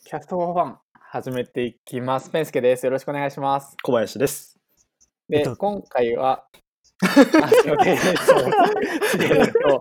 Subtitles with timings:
[0.00, 2.30] キャストフォーファン始めていきます。
[2.30, 2.86] ペンスケです。
[2.86, 3.76] よろしくお願いします。
[3.82, 4.58] 小林です。
[5.28, 6.46] で、えっと今回は、
[7.04, 7.20] あす
[7.68, 7.96] いません。
[7.96, 8.40] えっと、
[9.22, 9.80] えっと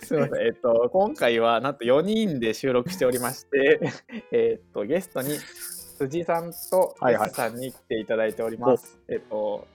[0.00, 0.46] すいません。
[0.46, 3.80] えっと、今回はなんと4人で収録しておりまして、
[4.32, 5.36] えっと、ゲストに
[5.98, 8.98] 辻さんとはいはい S さんに来ていただいております。
[9.08, 9.66] えっと、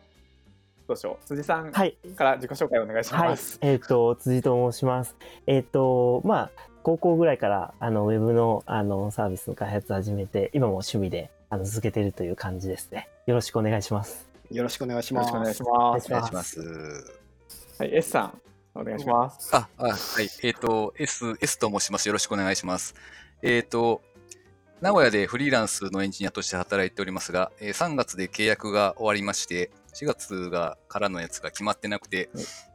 [0.87, 1.25] どうしよう。
[1.25, 1.97] 辻さんかはい。
[2.17, 3.59] ら自己紹介お願いしはいます。。
[3.61, 5.15] えっ、と、辻と申します。
[5.45, 13.09] えっ、と、まあ、高校ぐらいから、あの、ウェブの、あの、サービスの開発始めて、今も趣味で、あの、続けてるという感じですね。
[13.25, 14.25] よろしくお願いします。
[14.49, 15.33] よろしくお願いします。
[15.33, 15.99] よろしくお願いします。
[15.99, 16.61] お願いしお願いします。
[17.77, 18.41] はい、S さん、
[18.73, 19.53] お願いします。
[19.53, 19.89] あ、あは
[20.21, 20.29] い。
[20.43, 22.07] えっ、と、S、S と申します。
[22.07, 22.95] よろしくお願いします。
[23.41, 24.01] えっ、と、
[24.79, 32.29] 名古屋でフリーランスのエンジニアとして働いておりますが、えー3月で契約が終わりまして、4月がからのやつが決まってなくて、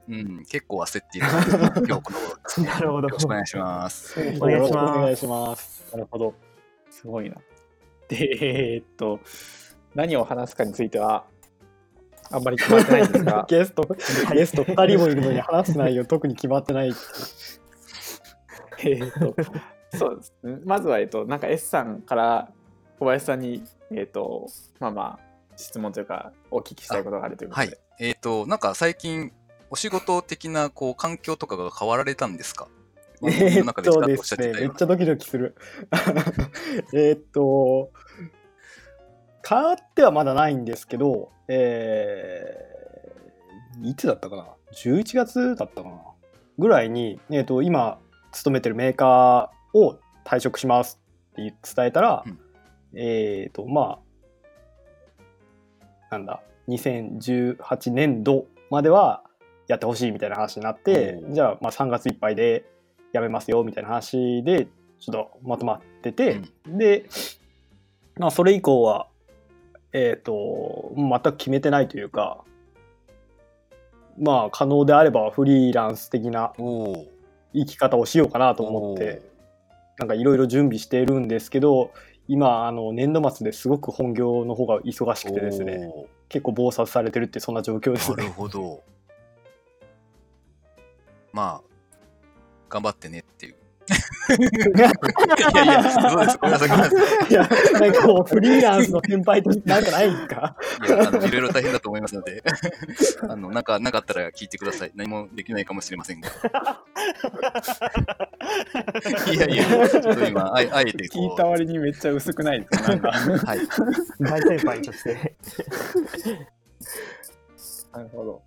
[0.09, 1.29] うん、結構焦っている
[1.87, 2.67] 今日この頃ですね。
[2.67, 4.21] なるほどよろしくお願いします。
[4.41, 5.89] お願いしますお願いします。
[5.93, 6.35] なるほど。
[6.91, 7.37] すごいな。
[8.09, 9.21] で、えーっと、
[9.95, 11.25] 何を話すかについては、
[12.33, 13.83] あんまり決まってないんですが、 ゲスト、
[14.34, 16.93] ゲスト2人もいるのに話す内容特に決まってない。
[18.81, 20.59] えーっと、そうですね。
[20.65, 22.50] まずは、えーっと、なんか S さんから
[22.98, 23.62] 小林さんに、
[23.93, 24.48] えーっと、
[24.81, 25.31] まあまあ、
[25.63, 27.67] 質問というか、お聞きしたいことがあるということで。
[27.69, 27.79] はい。
[28.01, 29.33] えっ、と、なんか最近、
[29.71, 32.69] お仕事的な、こう、環境とかが変わられたんですか？
[33.25, 35.55] えーっとですね、めっちゃドキドキする。
[36.93, 37.91] えーっと、
[39.49, 42.73] 変わってはまだないんですけど、えー
[43.85, 46.03] いつだったかな ?11 月だったかな？
[46.59, 47.99] ぐらいに、えーっと、今、
[48.31, 51.01] 勤めてるメーカーを退職します
[51.33, 52.39] って伝えたら、うん
[52.95, 53.99] えーっと、まあ、
[56.13, 59.23] なんだ、2018年度までは
[59.67, 62.67] やってほしいみたいな話になってお、ーじゃあ、まあ、3月いっぱいで
[63.15, 64.67] 辞めますよみたいな話で、
[65.01, 67.07] ちょっとまとまってて、で、
[68.19, 69.09] まあ、それ以降は、
[69.95, 72.45] えっ、と、全く決めてないというか、
[74.19, 76.53] まあ、可能であればフリーランス的な
[77.55, 79.22] 生き方をしようかなと思って、
[79.99, 81.91] なんかいろいろ準備しているんですけど、
[82.28, 85.93] 今、あの、年度末ですごく本業の方が忙しくてですね、
[86.28, 88.28] 結構忙殺されてるってそんな状況ですなるね。
[88.31, 88.83] ほど。
[91.33, 91.71] まあ、
[92.69, 93.56] 頑張ってねっていう。
[93.92, 96.38] いやいや、そうです。
[96.38, 97.30] ごめんなさい、ごめんなさい。
[97.30, 97.48] いや、
[97.80, 100.56] なんかこう、フリーランスの先輩としてなんかないんですか？
[100.86, 102.42] いや、あの、いろいろ大変だと思いますので、
[103.28, 104.92] あの、なんか、なかったら聞いてください。
[104.94, 106.28] 何もできないかもしれませんが。
[109.32, 111.28] いやいや、ちょっと今、あえあえてこう。
[111.28, 112.88] 聞いた割にめっちゃ薄くないですか？
[112.88, 113.12] なんか。
[113.12, 113.60] はい。
[114.20, 115.36] 大先輩として。
[117.92, 118.42] なるほど。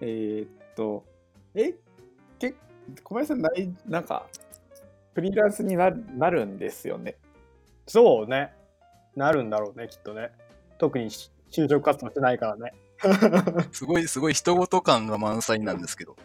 [0.00, 1.04] えーっと、
[1.54, 1.74] え、
[2.38, 2.54] け
[3.04, 4.26] 小林さんない、なんか、
[5.14, 7.16] フリーランスになるなるんですよね。
[7.86, 8.52] そうね。
[9.16, 10.30] なるんだろうね、きっとね。
[10.78, 12.72] 特に就職活動してないからね。
[13.72, 16.16] すごい、すごい人事感が満載なんですけど。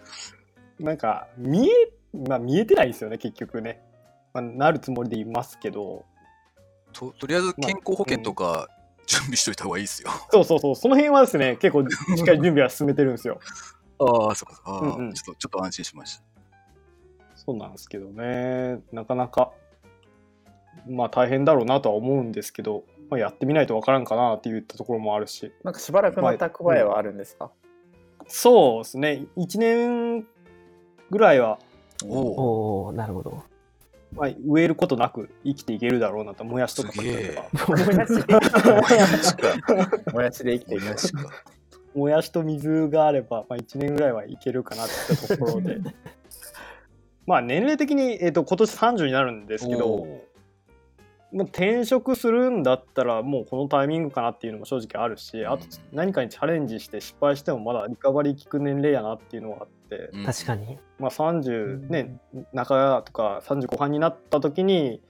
[0.79, 1.71] なんか、見え、
[2.13, 3.81] まあ見えてないですよね、結局ね。
[4.33, 6.05] まあ、なるつもりでいますけど、
[6.93, 8.69] と、とりあえず健康保険とか
[9.05, 10.09] 準備しといた方がいいですよ。
[10.31, 13.39] そうそうそう、その辺はですね、結構しっかり準備は進めてるんですよ。
[13.99, 14.61] ああ、そうか。
[14.65, 16.23] ああ、うんうんちょっと、ちょっと安心しました。
[17.47, 19.53] そうなんですけどね、なかなか、
[20.85, 27.49] まあ大変だろうなとは思うんですけど、まあ、やってみないとわからんかなって言ったところもあるし、なんかしばらくの蓄えはあるんですか、
[28.27, 30.27] そうですね、1年
[31.09, 31.57] ぐらいは、
[32.05, 32.91] おお。
[32.91, 33.41] なるほど。
[34.13, 38.21] まあ、植えることなく生きていけるだろうなと、もやしとかもやし
[39.35, 39.55] か。
[40.11, 41.21] もやしで生きていくもやしか。
[41.95, 45.79] もやしと水があれば、まあ、1年ぐらいはいけるかなってところで
[47.27, 50.07] まあ年齢的に、えー、と今年30になるんですけど、
[51.33, 60.77] まあ、転職するんだったらもうこのタイミングかなっていうのも正直あるし、あとうん何かにチャレンジして失敗してもまだリカバリー効く年齢やなっていうのがあって、うん確かに。
[60.99, 62.17] まあ、30ね
[62.53, 65.01] 中とか30後半になった時に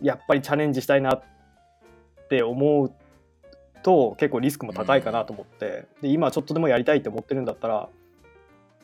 [0.00, 1.22] やっぱりチャレンジしたいなっ
[2.28, 2.92] て思う
[3.82, 7.88] と結構リスクも高いかなと思って、で今ちょっとでもやりたいって思ってるんだったら、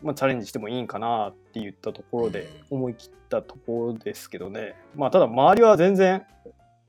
[0.03, 4.75] まあ、チャレンジしてもいいんかなって言ったところで思い切ったところですけどね。
[4.95, 6.25] まあただ周りは全然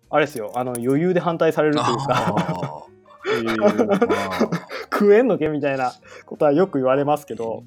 [0.10, 0.52] あれですよ。
[0.56, 2.86] あの余裕で反対されるというか
[4.92, 5.94] 食えんのけみたいな
[6.26, 7.64] ことはよく言われますけーど、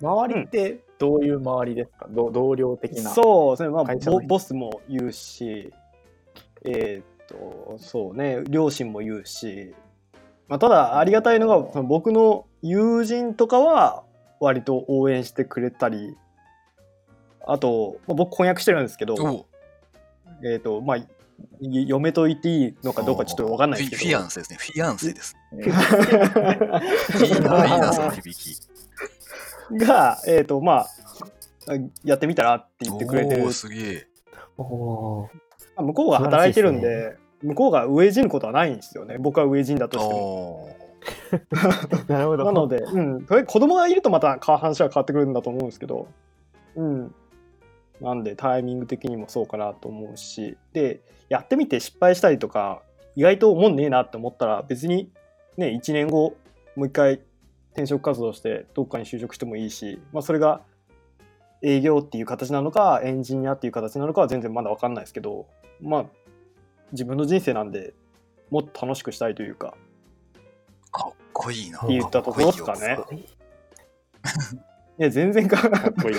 [0.00, 3.10] 周りってどういう周りですか、ど同僚的な。
[3.10, 5.72] そうですね、まあ、ボボスも言うし、
[6.64, 9.74] えーっと、そうね、両親も言うし、
[10.48, 14.04] まあ、ただ、ありがたいのが、その僕の友人とかは、
[14.40, 16.16] 割と応援してくれたり、
[17.46, 19.46] あと、まあ、僕、婚約してるんですけど、お
[20.42, 20.98] えーっと、まあ、
[21.60, 24.00] 嫁と言っていいのかどうかちょっとわかんないですけど。
[24.00, 24.58] フィフィアンセですね。
[24.60, 25.36] フィアンセです。
[25.52, 25.62] え
[27.24, 28.58] いいな、いいな、その響き。
[29.76, 30.86] が、えっ、と、まあ、
[32.04, 34.06] やってみたらって言ってくれてるすげえ。
[34.56, 39.16] 向こうが働いてるんで、向こうが飢え死ぬことはないんですよね。
[39.18, 40.77] 僕は飢え死んだとしても。
[42.08, 42.44] なるほど。
[42.44, 46.08] なので、うん、それ子供がいるとまた話は変わってくるんだと思うんですけど、
[46.76, 47.14] うん。
[48.00, 52.82] なんでタイミング的にもそうかなと思うし、で、やってみて失敗したりとか、
[53.16, 55.10] 意外と思んねえなって思ったら、別に
[55.56, 56.36] ね、1年後、
[56.76, 57.20] もう一回
[57.72, 60.62] 転職活動してどっかに就職してもいいし、まあそれが
[61.62, 65.46] 営業っていう形なのか、エンジニアっていう形なのかは全然まだ分かんないですけど、
[65.80, 66.04] まあ、
[66.92, 67.94] 自分の人生なんで、
[68.50, 69.74] もっと楽しくしたいというか、
[71.02, 71.78] かっこいいな。
[71.78, 72.98] って言ったところですかね
[75.00, 76.16] いや、全然かかっこいい。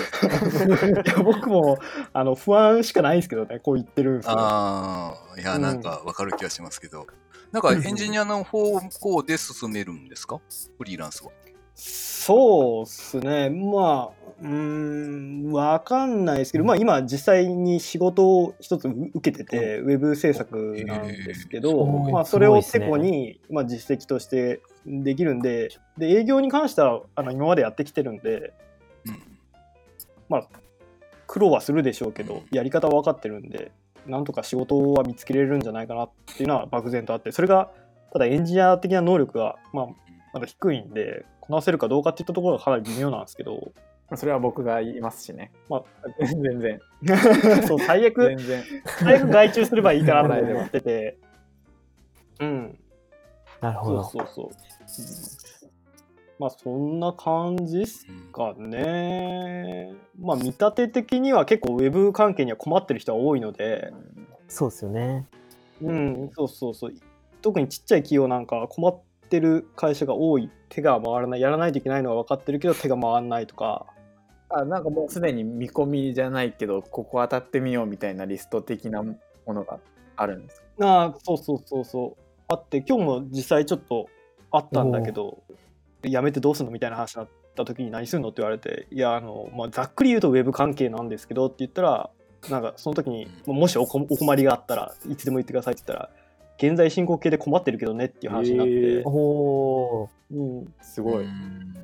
[1.06, 1.78] や僕も
[2.14, 4.40] あの不安しかないんですけどね、こう言ってるんですけど。
[4.40, 7.06] ああ、いや、うんなんかわかる気がしますけど。
[7.52, 10.40] なんかエンジニアの方向で進めるんですか？
[10.78, 11.30] フリーランスは。
[11.74, 14.48] そうっすね、まあ、うー
[15.48, 28.52] ん、わかんないですけど、まあ今実際に仕事を一つ受けてて、ウェブ制作なんですけど、まあそれをすごいっすねてこに、まあ実績としてできるんで、で、営業に関してはあの今までやってきてるんで、
[30.30, 30.46] うん。
[31.26, 33.70] 苦労はするでしょうけど、やり方は分かってるんで、
[34.06, 37.70] なんとか仕事は見つけれるんじゃないかなっていうのは漠然とあって、それが、
[38.12, 39.86] ただエンジニア的な能力が、まあ、
[40.32, 43.72] まだ低いんで、こなせるかどうかっていったところがかなり微妙なんですけど、
[44.16, 45.52] それは僕が言いますしね。
[45.68, 45.84] ま
[46.18, 46.80] 全然。
[47.10, 48.64] あ、 そう、最悪、全然。
[48.98, 51.18] 最悪外注すればいいかなと思ってて、
[52.40, 52.78] うん、
[53.60, 54.04] なるほど。
[54.04, 54.48] そうそう。
[56.38, 59.94] まあ、そんな感じっすうんかね。
[60.18, 63.92] まあ、見立て的には結構ウェブ関係には困ってる人は多いので、
[64.48, 65.26] そうですよね。
[65.82, 66.94] うん、そうそうそう。
[67.42, 70.50] 特にちっちゃい企業なんかは困ってる会社が多い。
[70.70, 71.40] 手が回らない。
[71.40, 73.86] やらないといけないのは分かってるけど手が回らないとか。
[74.48, 79.16] あなんかもうすでに見込みじゃないけど、ここ当たってみようみたいなリスト的なも
[79.46, 79.78] のが
[80.16, 80.86] あるんですか？
[80.86, 82.22] ああ、そうそうそうそう。
[82.50, 84.08] あって、今日も実際ちょっと
[84.50, 85.42] あったんだけど、
[86.02, 92.10] やめてどうすんのみたいな話になった時に何するのって言われて、いや、あの、まあ、ざっくり言うとウェブ関係なんですけどって言ったら、
[92.48, 96.10] なんかその時に、もしおこお困りがあったらいつでも言ってくださいって言ったら、
[96.58, 100.08] 現在進行形で困ってるけどねっていう話になって、へー。
[100.32, 101.24] うん、すごい。
[101.24, 101.74] うん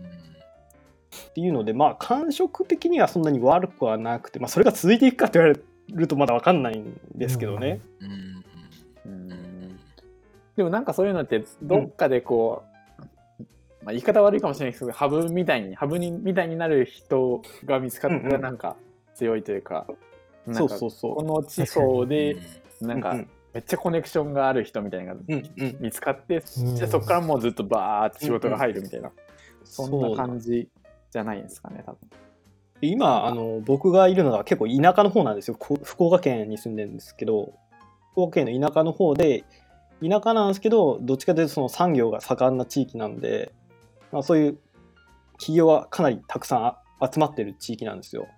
[1.17, 7.81] っていうのでまあ感触的にはそんなに悪くはなくて、まあ、それが続いていくかって言われるとまだ分かんないんですけどね。
[8.01, 8.11] うん。
[8.11, 8.36] うん
[10.57, 12.63] でもなんかそういうのってどっかでこ
[13.41, 13.43] う、
[13.85, 18.31] まあ、言い方悪いかもしれないですけどハブみたいにハブにみたいになる人が見つかったうんうん。
[18.31, 18.77] らなんか
[19.15, 19.87] 強いというか、
[20.47, 21.17] なんそうかそうそう。
[21.17, 22.37] この地方で
[22.81, 25.77] なんかうんめっちゃコネクションがある人みたいなのがうんうん。
[25.81, 26.77] 見つかって、うん。
[26.77, 29.11] じゃあそこからもうずっとバーって仕事が入るみたいな、
[29.65, 30.69] そんなそう感じ
[31.11, 31.99] じゃないんですかね多分。
[32.83, 35.57] 今あの僕がいるのが結構田舎の方なんですよ。
[35.59, 37.55] こ福岡県に住んでるんですけど
[38.13, 39.45] 福岡県の田舎の方で
[40.03, 43.53] 田舎なんですけどどっちかというとその産業が盛んな地域なんで、
[44.13, 44.59] まあ、そういう
[45.39, 46.77] 企業はかなりたくさん
[47.13, 48.29] 集まってる地域なんですよ。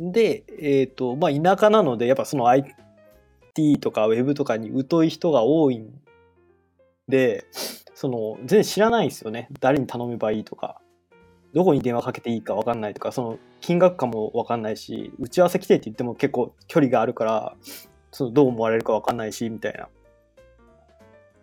[0.00, 5.90] で、えっ、と、まあ田舎なので、やっぱその IT とか Web とかに疎い人が多いん
[7.08, 7.46] で、
[7.94, 9.48] その全然知らないんですよね。
[9.60, 10.80] 誰に頼めばいいとか。
[11.54, 17.56] どこに電話かけていいか分かんないとか、その金額感も分かんないし、打ち合わせ来てって言っても結構距離があるから、
[18.10, 19.84] そのどう思われるか分かんないし、みたいな。
[19.84, 19.88] っ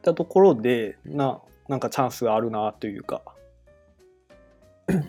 [0.06, 3.24] たところで、な、なんかチャンスがあるなというか、
[4.88, 5.04] うんっ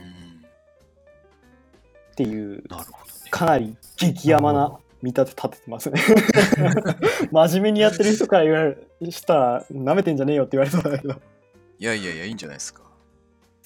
[2.16, 3.30] ていう、なるほどね。
[3.30, 6.00] かなり激ヤマな見立て立ててますね。
[7.30, 11.14] 真面目にやってる人から言われしたら、舐めてんじゃねえよって言われそうだけど。
[11.78, 12.85] いやいやいや、いいんじゃないですか。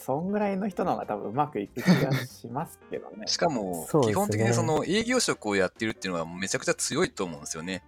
[0.04, 3.26] そんぐらいの人の方が多分うまくいく気がしますけどね。
[3.28, 7.84] しかも、ね基本的にその営業職をやってるっていうのはめちゃくちゃ強いと思うんですよね。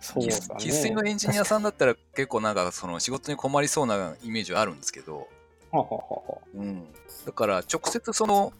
[0.00, 0.40] そうだね。
[0.58, 5.28] 生粋のエンジニアさんだったら結構なんかその仕事に困りそうなイメージはあるんですけど、
[5.70, 6.92] ははははうん、
[7.24, 8.52] だから直接その、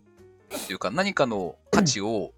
[0.51, 2.33] なんていうか何かの価値をこ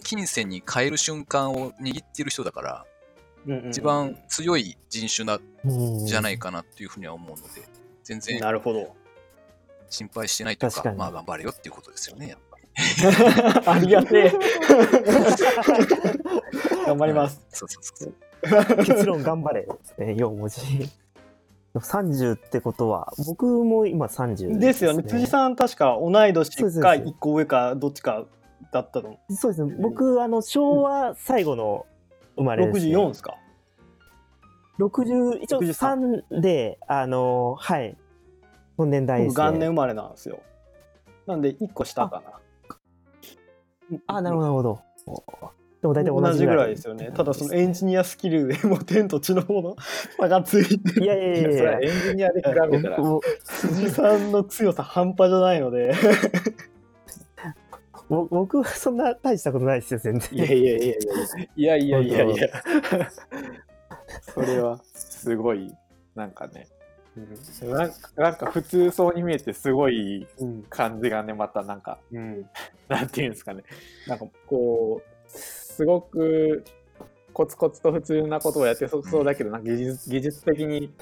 [0.00, 2.86] う金銭に変える瞬間を握ってる人だから、
[3.70, 6.06] 一番強い人種なー。
[6.06, 7.68] じゃないかなっていうふうには思うので、
[8.02, 8.94] 全然なるほど。
[9.90, 12.64] 心配してないというか、確かにまあ頑張れよっていうことですよね、やっぱり。
[13.66, 14.32] ありがてえ。
[16.86, 17.44] 頑張ります。
[17.50, 18.08] そうそうそうそ
[18.72, 18.76] う。
[18.84, 20.60] 結論頑張れですね、4文字。
[21.74, 25.04] 30ってことは、僕も今30ですよね。
[25.04, 28.24] 辻さん確か同い年か1個上かどっちか
[28.72, 29.18] だったの。
[29.30, 29.76] そうですね。
[29.78, 31.86] 僕、あの、昭和最後の
[32.36, 32.96] 生まれです、ね。
[32.96, 33.36] 64ですか
[34.78, 37.96] ？60、一応63 3で、あの、はい。
[38.84, 39.50] の年代です、僕ね。
[39.50, 40.40] 元年生まれなんですよ。
[41.26, 42.22] なんで1個下か
[43.90, 43.98] な。
[44.06, 44.80] あ、なるほど、なるほど。
[45.80, 47.10] でも大体同同じぐらいですよね。
[47.14, 49.76] ただそのエンジニアスキルでもう天と地の方の
[50.20, 51.80] 差がついていやいやいいやいや。
[51.80, 55.94] エンジニアで比べたらぼ辻さんの強さ半端じゃないので
[58.10, 60.28] ぼ僕はそんな大したことないですよ、全然。
[60.32, 60.88] いやいやいやい
[61.56, 62.48] やいやいやいやいや
[64.34, 65.72] それはすごい
[66.14, 66.66] なんかね
[67.62, 70.62] なんかなんか普通そうに見えてすごいうん。
[70.68, 72.46] 感じがねまたなんかうん。
[72.88, 73.64] なんていうんですかね。
[74.06, 76.64] なんかこうすごく
[77.32, 80.92] コツコツと普通なことをやってそそうだけどなんか技術技術的に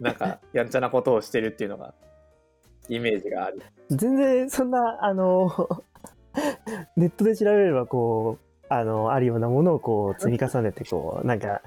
[0.00, 1.94] なんかやんちゃなことをしてるっていうのが
[2.88, 3.62] イメージがある。
[3.90, 5.50] 全然そんな、あの、
[6.96, 11.62] ネットで調べれば、こう、あの、あるようなものをこう積み重ねて、こう、 なんか、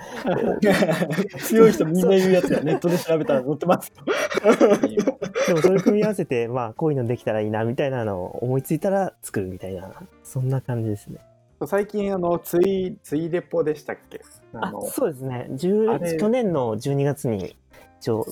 [1.40, 4.04] 強い人みんな言うやつがネットで調べたら載ってますよ。
[5.48, 9.92] でもそれ組み合わせて、まあ、こういうのできたらいいな、みたいなのを思いついたら作るみたいな、
[10.24, 11.20] そんな感じですね。
[11.66, 14.22] 最近あのツイツイレポでしたっけ？
[14.54, 17.56] あそうですね10あれ去年の12月に
[18.02, 18.26] 一応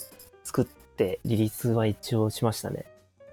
[0.44, 2.86] 作ってリリースは一応しましたね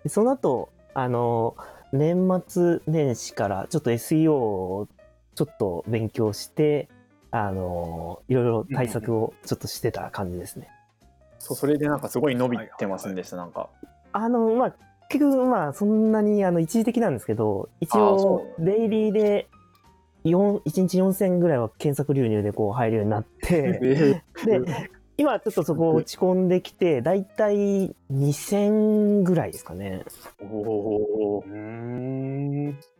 [0.05, 1.57] でその後あの
[1.93, 4.89] 年末年始からちょっと SEO を
[5.41, 6.91] ちょっと勉強して
[7.31, 10.69] あのいろいろ対策をちょっとしてた感じですね
[11.39, 13.71] そうそれでなんかすごい伸びてませんでした、なんか。
[14.13, 14.75] あのまあ
[15.09, 19.49] 結局まあそんなにあの一時的なんですけど一応デイリーで
[20.27, 23.81] 4 1日4000ぐらいは検索流入でこう入るようになって
[24.45, 30.05] で、今ちょっとそこ落ち込んできて、だいたい2000ぐらいですかね。
[30.43, 32.79] おおうーん。
[32.81, 32.91] す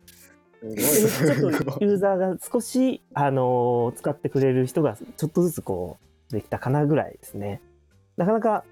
[0.61, 5.97] ちょっとユーザーが少し、あのー使ってくれる人がちょっとずつこ
[6.29, 7.61] う、できたかなぐらいですね。
[8.17, 8.63] なかなか、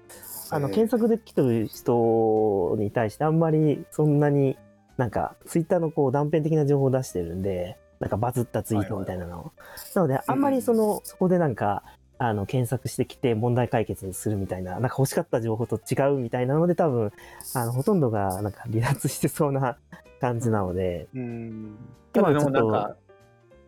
[0.50, 4.56] あの、検索できてる人に対してあんまりそんなに
[5.00, 9.52] なんか、ツイッターのこう断片的な情報を出してるんで、なんかバズったツイートみたいなのを。
[9.94, 11.82] なので、あんまりその、そこでなんか、
[12.18, 17.12] あの、検索してきて問題解決するみたいな、なんか欲しかった情報と違うみたいなので、多分、
[17.54, 19.78] あの、ほとんどがなんか離脱してそうな
[20.20, 21.76] 感じなので、うん。
[22.12, 22.96] ただでちょっともなんか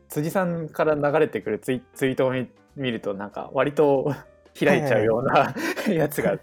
[0.08, 4.14] 辻さんから流れてくるツイツイートを見見るとなんか割と
[4.58, 5.54] 開いちゃうような
[5.88, 6.38] やつが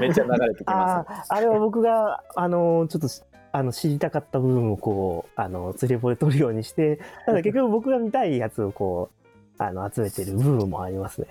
[0.00, 9.10] めっちゃ流れてきまああ、あれは僕が、あの、ちょっとし、あの、知りたかった部分をこう、あの、釣りレポで撮るようにして、ただ結局僕が見たいやつをこ
[9.58, 11.28] う、あの、集めてる部分もありますね。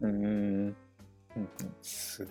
[0.00, 0.04] す。
[0.06, 0.74] うーんうん
[1.36, 1.48] うん
[1.80, 2.26] すす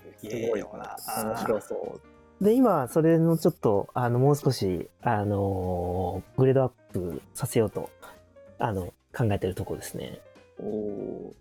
[0.50, 2.17] ごいよな面白そう。
[2.42, 7.90] で、今、それのちょっと、あの、もう少し、あの、グレードアップさせようと、
[8.60, 10.20] あの、考えてるところですね。
[10.60, 11.36] おお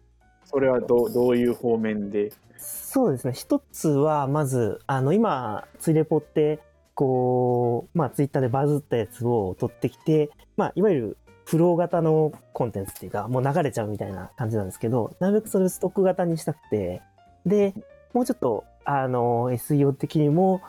[0.45, 2.33] それはどうどういう方面で？
[2.57, 3.33] そうですね。
[3.35, 6.61] 一つは、まず、あの、今、ツイレポって、
[6.95, 17.03] こう、まあ、ツイッターでバズったやつを取ってきて、まあ、いわゆる、フロー型のコンテンツっていうか、もう流れちゃうみたいな感じなんですけど、なるべくそれをストック型にしたくて、
[17.45, 17.73] で、
[18.13, 20.61] もうちょっと、あの、SEO 的にも、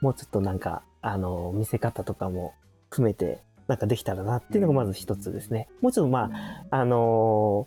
[0.00, 2.54] もうちょっとなんか、あの、見せ方とかも
[2.90, 5.68] 含めて、なんかできたらなっていうのがまず一つですね。
[5.80, 6.30] もうちょっとま
[6.70, 7.66] あ、あの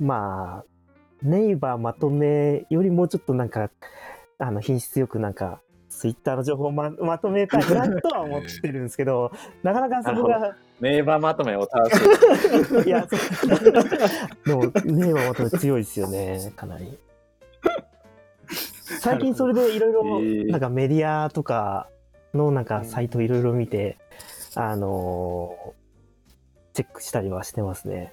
[0.00, 0.64] ーまあ、
[1.22, 3.70] ネイバーまとめよりもうちょっとなんか、
[4.38, 9.30] あの、品質よくなんか、ツイッターの情報をままとめたいなとは思ってるんですけど、
[9.62, 13.62] なかなかそこが、ネイバーまとめを正す いや、そう。
[14.46, 16.98] でも、ネイバーまとめ強いですよね、かなり。
[19.00, 20.50] 最近それでいろいろ、えー。
[20.50, 21.88] なんかメディアとか
[22.34, 23.98] のなんかサイトいろいろ見て、
[24.54, 25.82] あのー
[26.72, 28.12] チェックしたりはしてますね。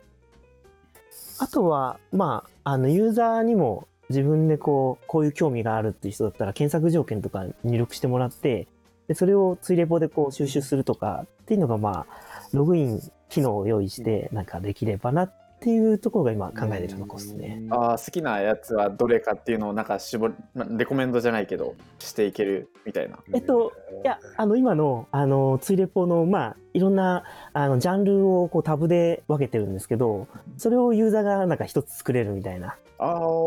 [1.40, 8.68] あとは、まあ、あの、ユーザーにも自分でこう、こういう興味があるっていう人だったら、検索条件とか入力してもらって、
[9.08, 12.22] でそれをツイレポでこう収集するとかっていうのが、まあ、
[12.54, 17.62] ログイン機能を用意して、なんかできればなっていうところが今考えてるところですね。
[17.70, 23.74] あー好きなやつはどれかっていうのをなんか絞りまレコメンドじゃないけどしていけるみたいなえっと、
[24.04, 27.24] いや、あの、今の、あの、ツイレポの、まあ、いろんな、
[27.54, 32.78] あの、ジャンルをこうタブで分けてるんですけど、それをユーザーがなんか一つ作れるみたいな、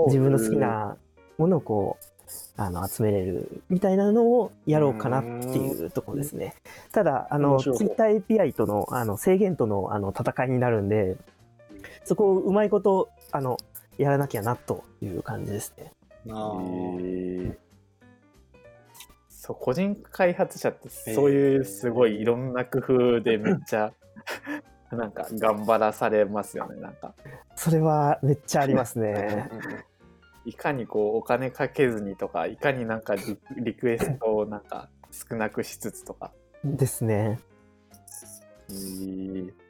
[0.07, 0.97] 自分の好きな
[1.39, 2.05] ものをこう、
[2.57, 6.55] あの、集めれるみたいなのをやろうかなっていうところですね。
[6.93, 11.17] ただ、あの、ツイッター API との、あの、制限との、あの、戦いになるんで、
[12.05, 13.57] そこをうまいこと、あの、
[13.99, 15.93] やらなきゃなという感じですね。
[16.31, 16.59] あ
[19.29, 23.93] そう個人開発者ってそういうすごいいろんな工夫でめっちゃ
[24.93, 26.81] なんか頑張らされますよね。
[26.81, 27.15] なんか
[27.57, 29.49] それはめっちゃありますね。
[30.45, 36.31] いかにこうお金かけずにとか、いかになんかリリクエストをなんか少なくしつつとか。
[36.63, 37.41] ですね。
[38.69, 39.62] えー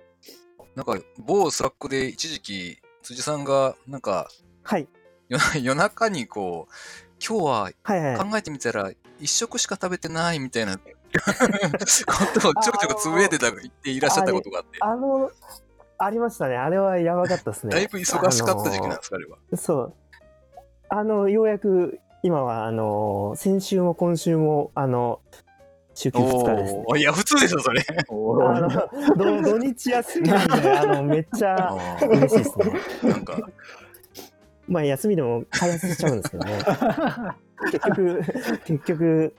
[0.75, 4.29] なんか、某 Slack で一時期、辻さんが、なんか、
[4.63, 4.89] はい。
[5.29, 6.73] 夜夜中にこう、
[7.25, 7.71] 今日は。
[8.19, 10.83] 考えてみたら、一食しか食べてないみたいなこ
[12.41, 15.31] とをちょくちょくつぶやいてた、言っていらっしゃったことがあって、あの、
[15.99, 16.57] ありましたね。
[16.57, 17.71] あれはやばかったですね。
[17.71, 19.39] だいぶ忙しかった時期なんですか、あれは。
[19.57, 19.95] そう。
[20.89, 25.21] あの、ようやく、今は、あの、先週も今週も、あの、
[25.95, 26.85] 週休2日ですね。
[26.99, 27.85] いや、普通でしょ、それ。
[28.09, 33.11] 土土日休みなんで、あの、めっちゃ嬉しいですね。
[33.11, 33.39] なんか、
[34.69, 36.59] まあ、休みでも開発しちゃうんですけどね。
[37.71, 38.23] 結局、
[38.65, 39.35] 結局、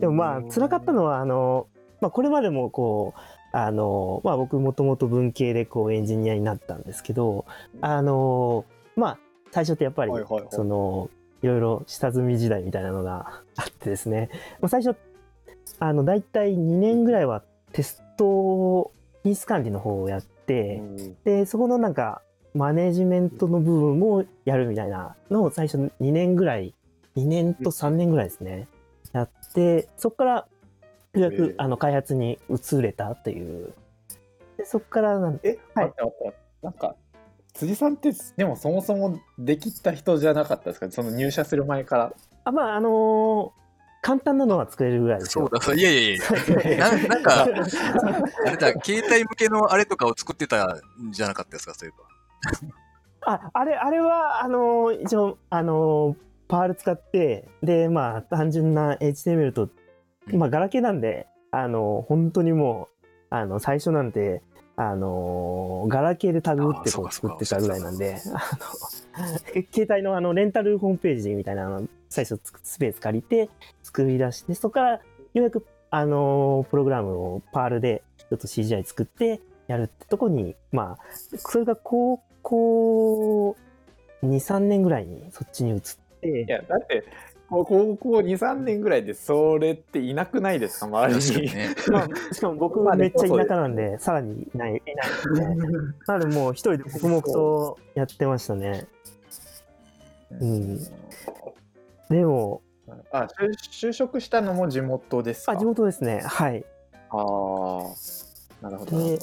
[0.00, 1.66] でもまあ、辛かったのは、あの、
[2.00, 3.20] まあ、これまでもこう、
[3.52, 7.46] あの、まあ、僕もともと文系でこう、エンジニアになったんですけど、
[7.80, 8.64] あの、
[8.96, 9.18] まあ、
[9.50, 10.12] 最初ってやっぱり
[10.50, 11.10] その、
[11.42, 14.28] いろいろ下積み時代みたいなのがあってですね、
[14.60, 14.96] まあ、最初、
[15.80, 20.82] あの、大体2年ぐらいはテスト、品質管理の方をやって、
[21.24, 22.22] で、そこのなんか、
[22.54, 26.74] マネジメントの部分もやるみたいなのを最初2年ぐらい、
[27.16, 28.68] 2年と3年ぐらいですね、
[29.12, 30.46] やって、そこから、よ
[31.14, 33.72] うやええくあの開発に移れたっていう。
[34.58, 35.92] で、そこからなんえ、はい。
[36.62, 36.94] なんか、
[37.54, 40.90] 辻さんって、でもそもそもできた人じゃなかったですか？
[40.90, 42.12] その入社する前から。
[42.44, 43.60] あ、まあ、あのー
[44.02, 45.48] 簡単なのは作れるぐらいですよ。
[45.50, 47.42] そうだ、そういやいやいや、 ななんか、
[48.46, 50.64] あれだ、携帯向けのあれとかを作ってた
[51.00, 53.34] んじゃなかったですか、そういえば。
[53.34, 59.68] あ、あれ、あれは、あのー一応、あのーパール使って、で、まあ、単純な HTML と、
[60.32, 64.42] まあ、ガラケーなんで、あのー本当にもう、あの、最初なんて、
[64.82, 68.16] あのーガラケーでタグ打ってこう作ってたぐらいなんで、
[69.12, 69.38] あの、
[69.72, 73.50] 携帯のあの、レンタルホームページみたいなの、最初スペース借りて
[73.82, 75.00] 作り出して、そこからよ
[75.34, 81.04] うやく、あのープログラムをパールでちょっと CGI 作ってやるってとこに、まあ、
[81.36, 83.56] それが高校
[84.22, 85.80] 2、3年ぐらいにそっちに移っ
[86.22, 86.42] て。
[86.42, 87.04] い、や、だって、
[87.50, 91.50] こう高校2、3年ぐらいでそれっていなくないですか周りに。
[91.90, 95.56] まあ、 しかも僕めっちゃ田舎なんで、さらにいない、いない
[96.06, 98.86] なのでもう一人で黙々とやってましたね。
[100.40, 100.78] うん
[102.08, 102.62] でも、
[103.10, 105.52] あ、就就職したのも地元ですか？
[105.52, 106.20] あ、地元ですね。
[106.24, 106.64] はい。
[107.10, 108.96] ああ、なるほど。
[109.08, 109.18] で、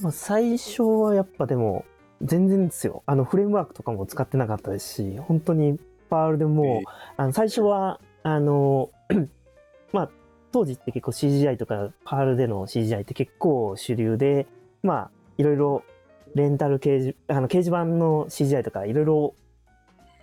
[0.00, 1.84] まあ、最初はやっぱでも、
[2.22, 3.02] 全然ですよ。
[3.06, 5.78] あの、フレームワークとかも使ってなかったですし、本当に
[6.12, 8.90] パールでもう、あの最初は、あの、
[9.92, 10.10] まあ、
[10.52, 14.46] 当時って結構 CGI とか、パールでの CGI って結構主流で、
[14.82, 15.84] まあ、いろいろ
[16.34, 19.34] レンタル掲示、あの、掲示板の CGI とかいろいろ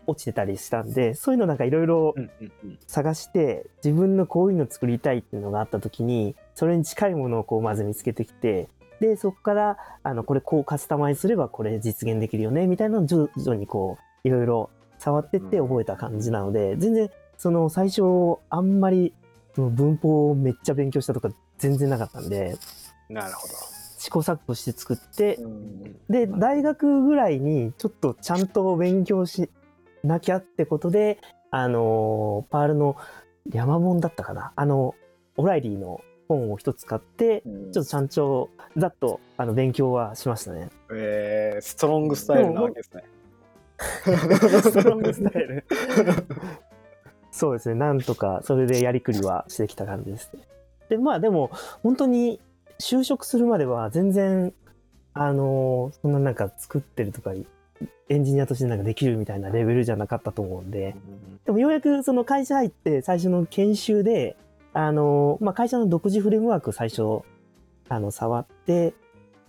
[0.06, 2.14] 落ちてたりしたんで、そういうのなんかいろいろ
[2.86, 14.70] 探して、自分のこういうの作りたいっていうのがあった時に、それに近いものをこうまず見つけてきて、で、そこから、あの、これこうカスタマイズすればこれ実現できるよね、みたいなのを徐々にこう、いろいろ
[15.00, 18.04] 触ってって覚えた感じなので、全然、その最初、
[18.50, 19.14] あんまり、
[19.56, 22.56] 文法をめっちゃ勉強したとか全然なかったんで、
[23.10, 23.54] なるほど。
[23.98, 29.50] 試行錯誤して作って、うんで、大学ぐらいにちょっとちゃんと勉強し
[30.04, 31.20] なきゃってことで、
[31.52, 32.96] あのーパールの
[33.52, 34.96] 山本だったかなあの、
[35.36, 40.70] オライリーの本を一つ買って、うんちょっとちゃんと、ざっと、あの、勉強はしましたね。
[40.94, 43.04] えー、ストロングスタイルなわけですね。
[43.80, 45.64] ストロングスタイル。
[47.32, 47.76] そうですね。
[47.76, 50.42] なんとか、それでやりくりはしてきた感じですね。
[50.90, 51.52] で、まあでも、
[51.84, 52.40] 本当に
[52.80, 54.54] 就職するまでは全然、
[55.14, 57.34] あのーそんななんか作ってるとか、
[58.10, 60.96] エンジニアとしてなんかできるみたいなレベルじゃなかったと思うんで、
[61.46, 64.36] でもようやくその会社入って最初の研修で、
[64.74, 67.22] あのーまあ、会社の独自フレームワーク最初、
[67.88, 68.94] あの、触って、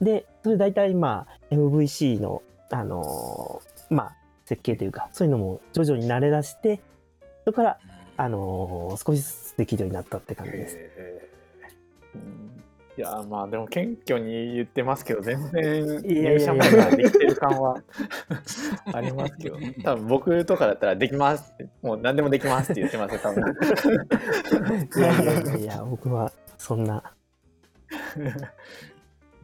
[0.01, 4.17] で、それ大体まあ、MVC の、あのーまあ、
[4.51, 6.81] 設計というか、そういうのも徐々に慣れ出して、
[7.45, 7.79] そこから、
[8.17, 10.77] あのー少しずつできるようになったって感じです。
[12.99, 17.81] いや、まあでも謙虚に言ってますけど、全然入社前からできてる感は
[18.93, 23.43] ありますけど、多分僕とかだったらできますって、もう何でもできますって言ってますよ、多分。
[24.99, 27.15] いやいやいや、僕はそんな、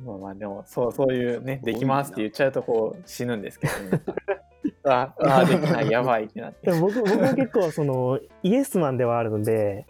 [0.05, 4.03] まあまあでもそうそういうねできますって言っちゃうとこう死ぬんですけど、ね、
[4.85, 9.87] ああできないやばいってなって僕僕は結構その イエスマンではあるので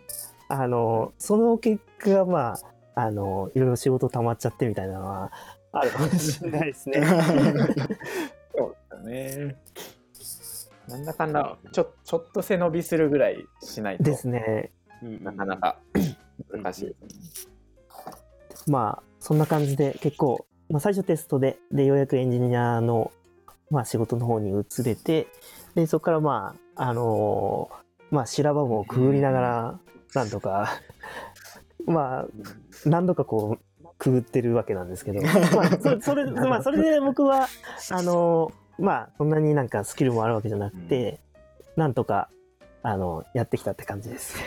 [0.48, 2.54] あのその結果がま
[2.94, 5.32] ああのいろいろ仕事溜まっちゃってみたいなのは
[5.72, 7.02] あるかもしれないですね。
[8.56, 9.56] そうだね。
[10.88, 14.72] なんだかんだ、ちょちょっと背伸びするぐらいしないと、ですね。
[15.02, 15.78] なかなか
[16.50, 16.96] 難しい。
[18.70, 23.10] まあ、そんな感じで結構、まあ、最初テストで、で、ようやくエンジニアの、
[23.72, 25.26] まあ、仕事の方に移れて、
[25.74, 29.80] で、そこからまあ、あのーまあ、修羅場もくぐりながら、
[30.14, 30.78] なんとか、
[31.86, 32.26] まあ、
[32.84, 37.48] 何度かこう、くぐってるわけなんですけど、まあ、そ それ、まあ、それで僕は、
[37.90, 41.18] あのーまあ、そんなになんかスキルもあるわけじゃなくて、
[41.74, 42.28] なんとか、
[42.84, 44.38] あの、やってきたって感じです。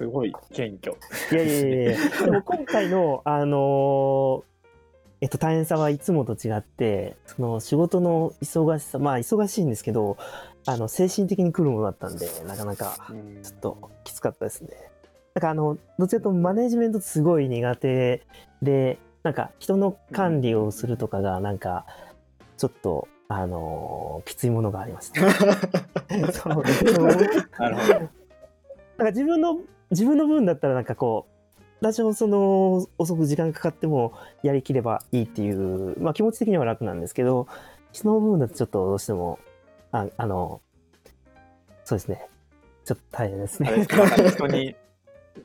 [0.00, 0.96] すごい謙虚。
[1.30, 4.42] いやいやいやいや、 でも今回の、あのー
[5.20, 10.16] えっと、大変さはいつもと違って、その仕事の忙しさ、まあ忙しいんですけど、
[10.64, 12.96] あの、精神的に来るものだったんで、なかなか
[13.42, 14.70] ちょっときつかったですね。
[15.34, 18.22] なんかあの、どちらかとマネジメントすごい苦手
[18.62, 21.84] で、なんか人の管理をするとかが、なんか、
[22.56, 25.20] ちょっと、あのーきついものがありました。
[26.32, 26.62] そう
[27.58, 27.98] なるほど。
[29.00, 29.58] なんか自分の、
[29.90, 31.26] 自分の分だったらなんかこ
[31.80, 37.48] う、多少その遅く時間かかってもやりきればいいっていう、まあ気持ち的には楽なんですけど、
[37.92, 39.38] 人の部分だとちょっとどうしても、
[39.92, 40.60] ああの、
[41.84, 42.28] そうですね。
[42.84, 44.74] ちょっと大変ですね人に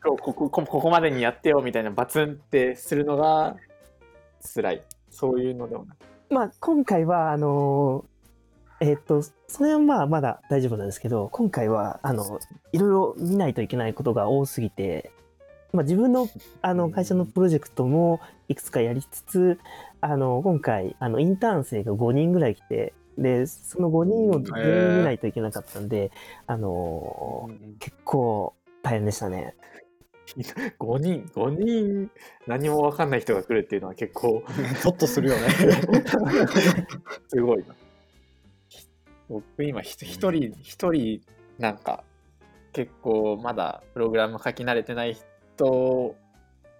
[0.01, 3.55] ここここまでにやってよみたいなバツンってするのが
[4.53, 4.83] 辛い。
[5.09, 5.97] そういうのでもない。
[6.29, 8.05] まあ今回は、あの、
[8.81, 12.39] えっと、それはまあまだ大丈夫なんですけど、今回は、あの、
[12.71, 15.11] いろいろ見ないといけないことが多すぎて、
[15.71, 16.29] まあ自分の
[16.61, 19.59] あの会社のプロジェクトもいくつかやりつつ、
[20.01, 26.11] あの、今回、あの、インターン生が5人ぐらい来て、で、その5人を全員見ないといけなかったんで、
[26.47, 29.55] あの、結構大変でしたね。
[30.79, 32.11] 5人、5人、
[32.47, 34.43] 何も分かんない人が来るっていうのは結構
[34.81, 35.41] ゾッとするよね。
[37.29, 37.75] すごいな。
[39.29, 41.21] 僕今ひ一人、一人
[41.57, 42.03] なんか
[42.73, 45.15] 結構まだプログラム書き慣れてない
[45.55, 46.15] 人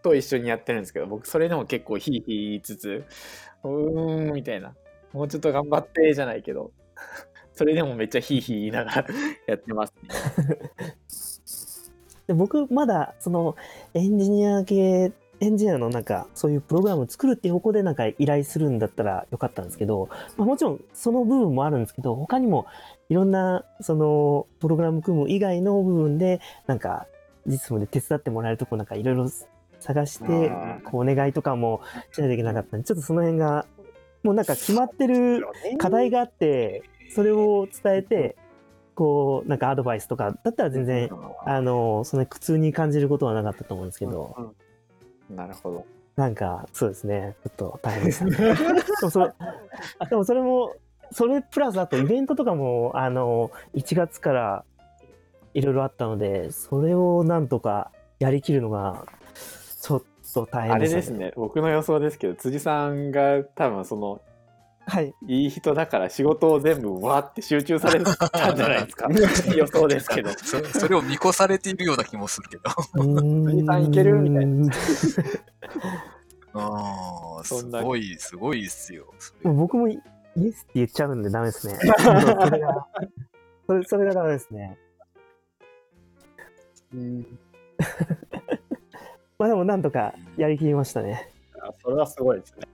[0.03, 3.05] と一緒にやってるんですけど、僕それでも結構ヒーヒー言いつつ、
[3.63, 4.75] うーんみたいな、
[5.13, 6.71] もうちょっと頑張ってじゃないけど、
[7.53, 9.07] それでもめっちゃヒーヒー言いながら
[9.47, 10.09] やってますね。
[12.27, 13.55] で僕まだその
[13.93, 22.65] エンジニア系エンジニアのなんかそういうプログラムを作るっていう方向でなんか依頼するんだったらよかったんですけど、まあ、もちろんその部分もあるんですけど他にも
[23.09, 27.07] いろんなそのプログラム組む以外の部分でなんか
[27.45, 29.29] 実務で手伝ってもらえるとこなんかいろいろ
[29.79, 30.51] 探して
[30.85, 33.65] こうお願いとかもしないといけなかったんでちょっとその辺が
[34.23, 35.45] もうなんか決まってる
[35.77, 38.35] 課題があってそれを伝えて
[38.95, 41.09] こうなんかアドバイスとかだったら全然
[41.45, 44.55] あの、そんな苦痛に感じることはなかったと思うんですけど、
[45.29, 45.85] なるほど。
[46.15, 48.31] なんか、そうですね、ちょっと大変でしたね。
[48.37, 48.53] で
[49.01, 49.33] もそれ、
[50.09, 50.75] でもそれも、
[51.11, 54.65] それプラスあとイベントとかも、あの、1月から
[55.53, 59.05] いろいろあったので、それをなんとかやりきるのが、
[59.81, 64.21] ちょっと大あ変でしたれですね、僕の予想ですけど、辻さんが多分その、
[64.87, 65.13] はい。
[65.27, 69.09] いい人だから仕事を全部わーって集中されたんじゃないですか。
[69.55, 70.29] 予想ですけど。
[70.31, 72.63] そそれを見越されているような気もするけど。
[72.95, 74.71] うーんさんいけるみたいな
[76.53, 79.11] ああ、すごい、すごいですよ。
[79.43, 79.99] 僕もイ
[80.37, 81.75] イエスって言っちゃうんでダメですね。
[81.97, 82.87] それが、
[83.67, 84.77] それそれがダメですね。
[89.37, 91.29] まあでもなんとかやりきりましたね。
[91.61, 92.67] あそれはすごいですね。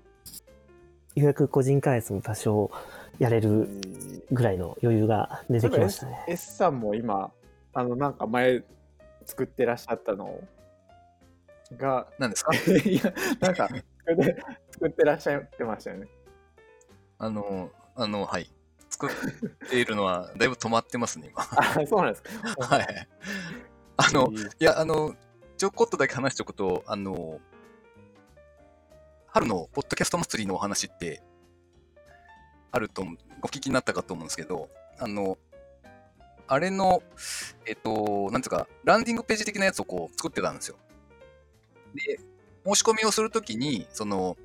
[1.15, 2.71] ようやく個人開発も多少
[3.19, 3.67] やれる
[4.32, 6.24] ぐらいの余裕が出てきましたね。
[6.28, 7.32] S さんも今、
[7.74, 8.63] あの、なんか前
[9.26, 10.39] 作ってらっしゃったの
[11.78, 12.52] が、何ですか？
[12.56, 16.08] いや、なんか作って作ってらっしゃってましたよね。
[17.19, 18.50] あの、あの、はい。
[18.89, 19.10] 作っ
[19.69, 21.41] ているのは、だいぶ止まってますね、今。
[21.58, 22.76] あ、そうなんですか。
[22.76, 23.08] はい。
[23.97, 25.15] あの、いや、あの、
[25.58, 27.39] ちょこっとだけ話しておくと、あの、
[29.34, 31.24] 春のポッドキャスト祭りのお話って、
[32.70, 33.04] あると、
[33.41, 35.38] お聞きになったかと思うんですけど、あの、
[36.48, 37.02] あれの、
[37.65, 40.76] えっと、なんつうか、ランディングページ的なやつをこう作ってたんですよ。
[41.96, 42.20] で、
[42.65, 44.36] 申し込みをするときに、その、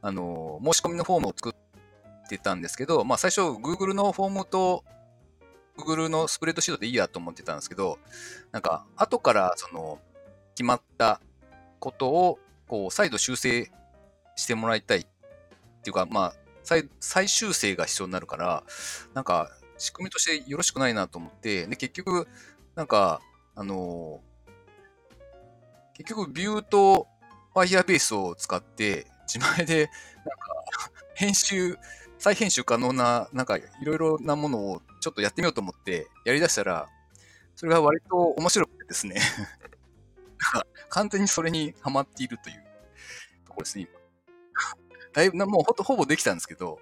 [0.00, 4.84] あの、申し込みのフォームを作ってたんですけど、まあ最初、Google のフォームと
[5.76, 7.98] Google のスプレッドシートでいいやと思ってたんですけど、
[8.52, 9.98] なんか、後からその、
[10.54, 11.20] 決まった
[11.80, 13.72] ことを、こう、再度修正
[14.36, 15.02] してもらいたいっ
[15.82, 18.62] ていうか、まあ、再再修正が必要になるから、
[19.14, 22.28] なんか、仕組みとしてよろしくないなと思って、で、結局、
[22.74, 23.20] なんか、
[23.54, 24.20] あの
[25.94, 27.08] 結局、ビューと
[27.54, 29.94] Firebase を使って、自前で、なんか、
[31.14, 31.78] 編集、
[32.18, 36.88] 再編集可能な、なんか、いろいろなものをちょっとやってみようと思って、やりだしたら、
[37.54, 39.20] それが割と面白くてですね、
[40.52, 42.56] なんか完全にそれにハマっているという
[43.46, 43.88] ところですね、
[45.16, 46.78] だいぶな、もうほほぼできたんですけど、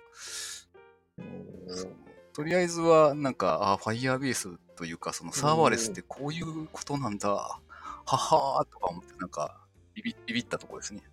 [2.32, 7.60] とりあえずは、なんか、あ、Firebase というか、そのサーバーレスってこういうことなんだ、は
[8.04, 11.04] はーとか思って、なんか、ビビビビったところですね。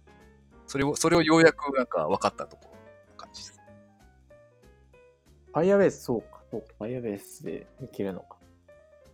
[0.65, 2.75] それを、それをようやくなんか分かったとこ
[3.17, 3.61] 感じです。
[5.53, 8.40] Firebase、そうか、そうか、Firebase でいけるのか。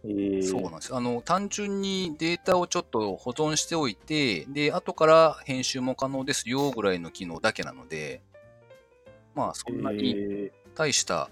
[0.08, 0.96] えー、そうなんです。
[0.96, 8.22] あの、単純にデータをちょっと保存しておいて、で、後から編集も可能ですよぐらいの機能だけなので、
[9.36, 11.30] まあ、そんなにえ大した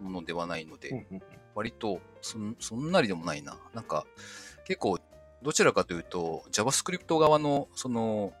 [0.00, 1.22] ものではないので、うんうん
[1.54, 3.58] 割とそんそんなにでもないな。
[3.74, 4.06] なんか、
[4.64, 4.98] 結構、
[5.42, 8.32] どちらかというと、JavaScript 側の、その、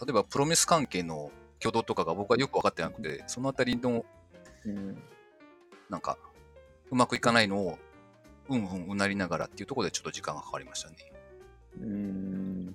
[0.00, 4.04] 例えばプロミス関係の挙動とかが僕はよく分かってなくて、そのあたりの、ー
[4.66, 5.02] うん
[5.88, 6.18] なんか、
[6.90, 7.78] うまくいかないのを、
[8.48, 10.96] うんうんうなりながらっていうところでちょっと時間がかかりましたね。
[11.80, 12.66] うん。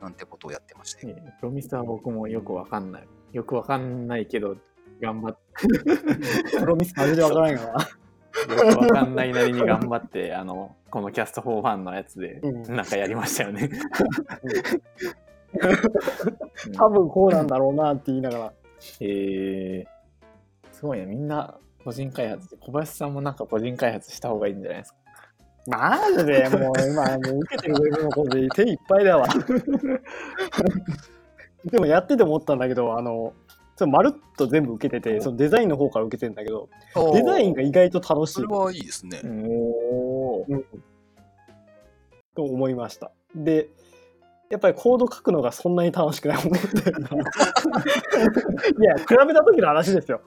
[0.00, 1.06] なんてことをやってまして。
[1.06, 3.08] ねプロミスは僕もよくわかんない。
[3.32, 4.56] よくわかんないけど、
[5.00, 7.64] 頑張ってプロミスマジでわからんよな。
[7.66, 13.68] よくわかんないなりに頑張って、あの、このキャスト4ファンのやつで、なんかやりましたよね。
[16.74, 18.52] 多分こうなんだろうなって言いながら。
[19.00, 19.86] えー、
[20.72, 21.06] すごいね。
[21.06, 24.97] みんな個人開発、小林さんもなんか個人開発した方がいいんじゃないですか。
[25.66, 29.26] マジでもう今、もう受けてるウェブのことで手いっぱいだわ。
[31.64, 33.34] でもやってて思ったんだけど、あの、
[33.76, 36.68] そのまるっと全部受けてて、そのデザインの方から受けてるんだけど、
[37.12, 39.20] デザインが意外と楽しいそれはいいですね。
[39.24, 40.64] おー。
[42.34, 43.12] と思いました。
[43.34, 43.68] で、
[44.50, 46.60] やっぱりコード書くのがそんなに楽しくないもんね。
[48.80, 50.22] いや、比べた時の話ですよ。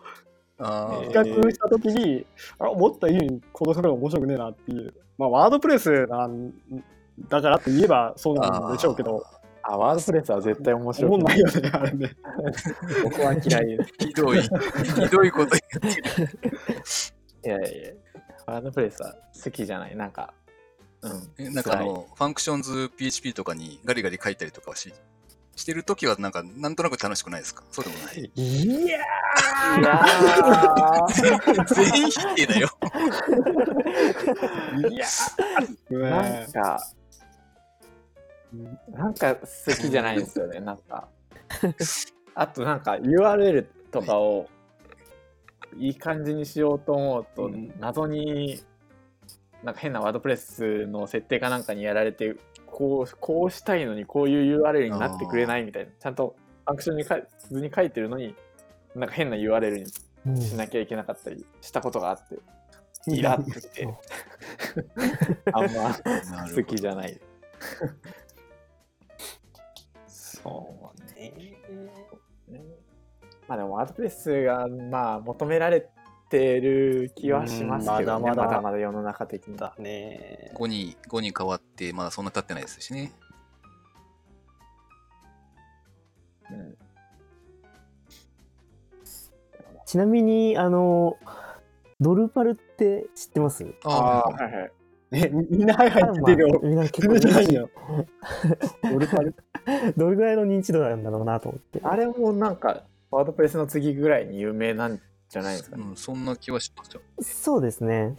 [0.62, 2.26] 比較した時に、
[2.60, 4.94] あ思った以上にコード書くのが面白くねえなっていう。
[5.18, 6.52] まあ、 WordPress なん
[7.30, 9.24] だからって言えばそうなんでしょうけど、
[9.64, 11.12] あ、 WordPress は絶対面白い。
[11.12, 12.16] 思んないよね、あれね。
[13.04, 13.94] 僕は嫌いです。
[14.00, 14.50] ひどい、ひ
[15.10, 16.30] どいこと言ってる。
[17.44, 17.94] いやいやいや、
[18.46, 19.96] WordPress は好きじゃない。
[19.96, 20.34] なんか、
[21.02, 21.34] うん。
[21.38, 24.94] えなんかあの、 functions PHP とかにガリガリ書いたりとかはし
[25.62, 27.64] してるときはなんか、なんとなく楽しくないですか？
[27.72, 28.32] そうでもない。
[28.36, 32.68] い やいやー全員否定だよ。
[34.74, 36.80] ー いやーなんか、
[38.92, 41.08] なんか好きじゃないんですよね、 なんか。
[42.36, 44.50] あとなんか URL とかを
[45.78, 48.62] いい感じにしようと思うと、うん謎に
[49.64, 52.36] なんか変なワードプレスの設定かなんかにやられて、
[52.82, 58.36] こうこうしたいのにこういう URL になってくれないみたいな、ちゃんとファンクションにか普通に書いてるのに、
[58.96, 59.86] なんか変な URL に
[60.26, 62.40] うんしなきゃいけなかったりしたことがあって、
[63.08, 63.88] イラッときて、
[65.54, 67.22] あんま好きじゃない。
[70.08, 71.34] そうね。
[72.48, 72.62] ね
[73.48, 75.88] まあでもワードプレスがまあ求められ
[76.32, 80.52] てる気はしますけど、ね、うんまだまだまだまだ世の中的にだね。
[80.56, 83.12] 5に、5に変わって、まだそんな経ってないですしね。
[86.50, 86.78] うん
[89.86, 91.18] ちなみに、あの、
[92.00, 93.66] ドルパルって知ってます？
[93.84, 94.72] あああはいはい
[95.12, 96.48] ね、みみんなはいはいってるよ。
[96.48, 97.70] まあみんな結全構然ないよ。
[98.90, 99.36] ドルパル
[99.98, 101.82] どれぐらいの認知度なんだろうなと思って。
[101.84, 107.02] あれもなんかワードプレスの次ぐらいに有名なんじゃないですかね、うん、そんな気はしますよ。
[107.22, 108.18] そうですね。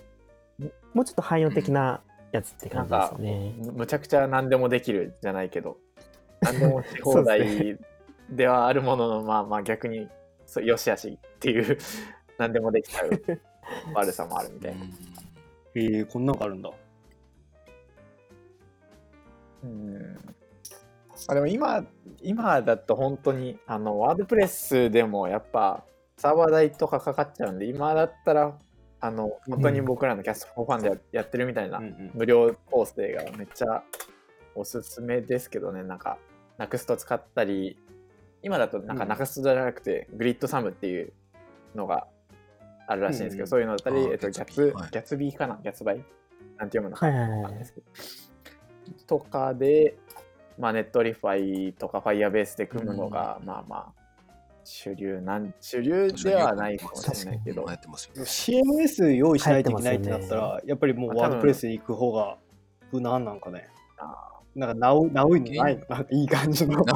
[0.95, 2.01] もうちょっと汎用的な
[2.33, 3.55] やつって感じですよね。
[3.59, 5.77] むむちゃくちゃ何でもできるじゃないけど
[6.41, 7.79] 何でもし放題
[8.31, 10.09] ではあるもののまあまあ逆に
[10.47, 11.77] そうよしあしっていう
[12.39, 13.11] 何でもできちゃう
[13.93, 14.87] 悪さもあるみたいな。
[15.75, 16.71] ええこんなのがあるんだ。
[19.65, 20.17] うん
[21.29, 21.85] あでも今
[22.23, 25.85] 今だと本当にあのワードプレスでもやっぱ
[26.23, 28.57] サーバー代とかかかっちゃうんで今だったら
[29.01, 32.11] あの本当に僕らのキャストファンでやってるみたいなうんうん。
[32.15, 33.83] 無料構成がめっちゃ
[34.55, 35.83] おすすめですけどね。
[35.83, 36.19] なんか
[36.61, 37.77] NUXT 使ったり
[38.41, 39.11] 今だとなんかうん。
[39.11, 41.13] NUXT じゃなくてグリッドサムっていう
[41.75, 42.07] のが
[42.87, 44.91] あるらしいんですけど、そういうのだったり、えっと、ギャツはい。
[44.93, 45.59] Gatsby かな？
[45.61, 45.97] ギャツバイ？
[46.57, 47.11] なんて読むのか。
[47.11, 47.87] なんですけど
[49.07, 49.97] とかで、
[50.57, 54.02] まあ、 Netlify とか Firebase で組むのが、まあまあ
[54.65, 58.25] 主流なん主流ではないかもしれないけど流行ってますよ。
[58.25, 62.39] CMS 用意しないといけないってなったら、やっぱりもうワードプレスで行く方が
[62.93, 63.69] 無難なんかね。
[64.55, 65.77] なんかナウナウイのない？
[65.79, 66.85] のかないい感じの。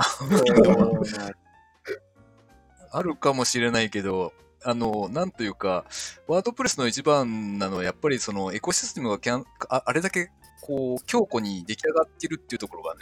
[2.93, 5.85] あるかもしれないけど、あの、なんというか、
[6.27, 13.01] ワードプレスの一番なのは、やっぱりそのエコシステムがキャンああれだけこう強固に出来上がってるっていうところがね、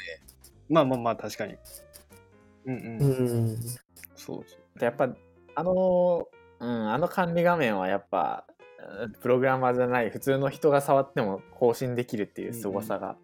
[0.68, 1.56] まあまあまあ、確かに。
[2.66, 2.78] うんう。
[2.78, 3.06] う
[3.52, 3.58] ん
[4.32, 4.36] ん。
[4.36, 4.44] そう
[4.78, 5.08] そやっぱ
[5.54, 6.28] あの、
[6.60, 8.44] うん、あの管理画面はやっぱ
[9.00, 13.16] うんプログラマーじゃない普通の人が触っても更新できるっていう凄さが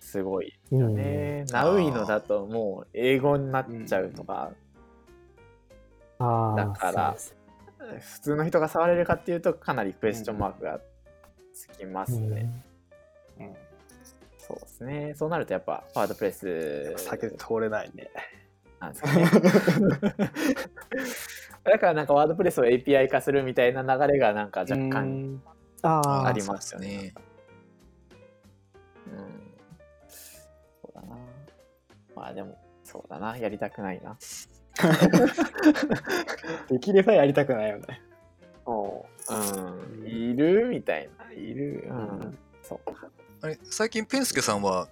[0.00, 1.44] すごいうんね。
[1.50, 4.52] ナウイのだともう英語になっちゃうとか、
[6.18, 6.56] ああ。
[6.56, 7.16] だから
[8.00, 10.80] 普通の人が触れるかっていうとかなりクエスチョンマークが
[11.52, 12.50] つきますね。
[13.38, 13.42] う。
[13.42, 13.54] うん
[14.38, 15.14] そうですね。
[15.16, 18.10] そうなるとやっぱワードプレス避けて通れないね。
[18.84, 19.24] なんですかね。
[21.64, 25.40] だからなんかワードプレスを API 化するみたいな流れがなんか若干、
[25.82, 29.18] ああありますよねそうん、
[30.82, 31.16] そうだな。
[32.14, 33.36] まあでも、そうだな。
[33.38, 34.16] やりたくないな。
[36.68, 38.02] できればやりたくないよね。
[38.66, 40.06] うん。
[40.06, 41.32] いるみたいな。
[41.32, 41.86] いる。
[41.88, 42.38] うん。
[42.62, 43.08] そうか。
[43.42, 44.88] あれ、最近ペンスケさんは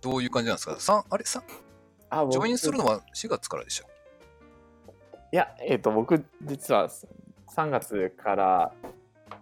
[0.00, 0.76] どういう感じなんですか？
[0.80, 1.24] さんあれ？
[1.24, 1.42] さ
[2.22, 3.86] あ、ジョインするののは4月からでしょ
[5.32, 8.72] いや、えっ、と、僕、実は3月から、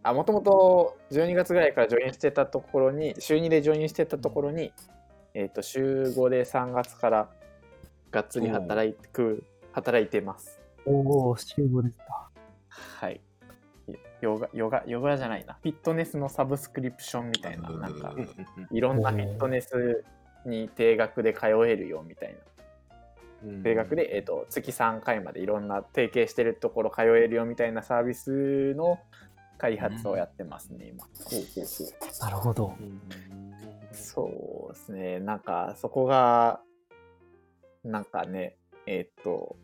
[0.03, 4.73] あ、もともと12月ぐらいからジョインしてたところに、週2でジョインしてたところに、
[5.35, 7.29] えっ、と、週5で3月から
[8.11, 10.61] がっつり働く、働いてます。
[10.85, 12.31] おお、集合ですか。
[12.69, 13.21] はい。
[14.21, 15.59] ヨガ、ヨガ、ヨガじゃないな。
[15.63, 18.29] フィットネスのサブスクリプションみたいな、なんかう、ん
[18.71, 20.05] いろんなフィットネス
[20.47, 22.39] に定額で通えるよみたいな。
[23.63, 28.99] 定額で、えー、と月3回までいろんな提携してるところ通えるよみたいなサービスの
[29.59, 31.05] 開発をやってますね、今。
[32.21, 32.75] なるほど。
[33.93, 36.61] そうですね、なんかそこが、
[37.85, 39.57] なんかね、えっ、と、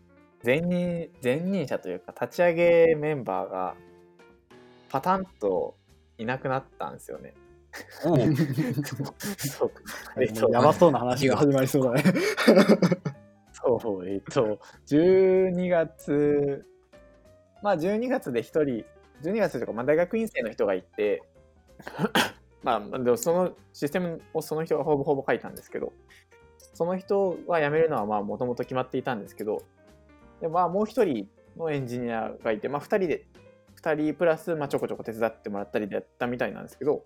[0.44, 3.74] 前任、前任者というか立ち上げメンバーが
[4.88, 5.76] パタンと
[6.16, 7.34] いなくなったんですよね。
[7.90, 8.18] そう
[10.20, 12.02] えっとやばそうな話が始まりそうだね。
[13.80, 16.64] そう、えっと、12月、
[17.62, 18.84] まあ12月で1人、
[19.22, 21.22] 12月とか、まあ、大学院生の人がいて、
[22.62, 25.92] まあ、でもそのシステムをその人がほぼほぼ書いたんですけど、
[26.74, 29.62] その人は辞めるのはまあもともと決まっていたんですけど、
[30.40, 33.26] でまあもう1人のエンジニアがいて、まあ2人で、
[33.82, 37.04] 2人プラスまあちょこちょこ手伝ってもらったりでやったみたいなんですけど、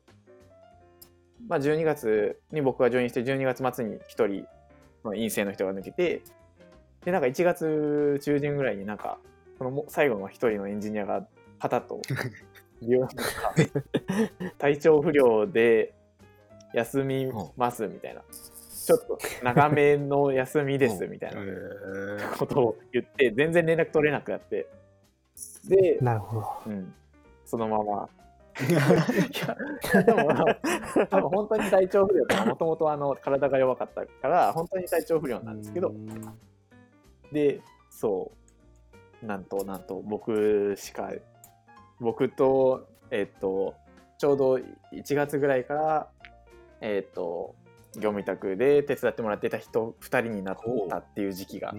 [1.49, 4.47] まあ12月に僕がジョインして、12月末に1人、
[5.03, 6.23] まあ、陰性の人が抜けて、
[7.05, 9.19] で、なんか1月中旬ぐらいになんか、
[9.59, 11.27] そのも最後の一人のエンジニアが
[11.59, 12.01] パタッと、
[14.59, 15.95] 体調不良で
[16.73, 18.23] 休みますみたいな、
[18.85, 21.41] ちょっと長めの休みですみたいな
[22.39, 24.67] ことを言って、全然連絡取れなくなって、
[25.69, 26.47] で、なるほど。
[26.67, 26.95] うん、
[27.45, 28.09] そのまま。
[28.61, 30.29] いや、でも、
[31.09, 35.95] 多分本当に体調不良とか、もともとあの体が弱かったから、本当に体調不良なんですけど、
[37.33, 38.33] で、そ
[39.23, 41.13] う、なんとなんと僕しか、
[42.01, 43.75] 僕と、えっ、と、
[44.19, 44.59] ちょうど
[44.93, 46.11] 1月ぐらいから、
[46.81, 47.55] えっ、と、
[47.95, 50.57] 業務委託で手伝ってもらってた人2人になっ
[50.89, 51.73] たっていう時期が、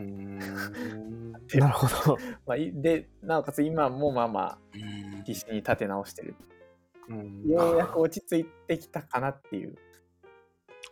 [1.56, 2.18] なるほど。
[2.46, 6.36] まあ、いで、なおかつ今もまあまあうん必死に立て直してる。
[7.10, 9.76] うんようやく落ち着いてきたかなっていう。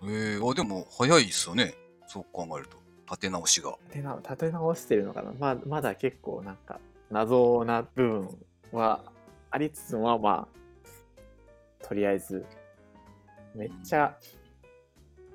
[0.04, 1.76] えー、あでも早いですよね。
[2.08, 2.81] そう考えると。
[3.12, 3.78] 立て直しが。
[3.90, 6.80] 立て直立て直してるのかなまあまだ結構なんか
[7.12, 8.38] 謎な部分
[8.72, 9.04] は
[9.52, 12.46] ありつつもまあとりあえず
[13.54, 14.18] めっちゃ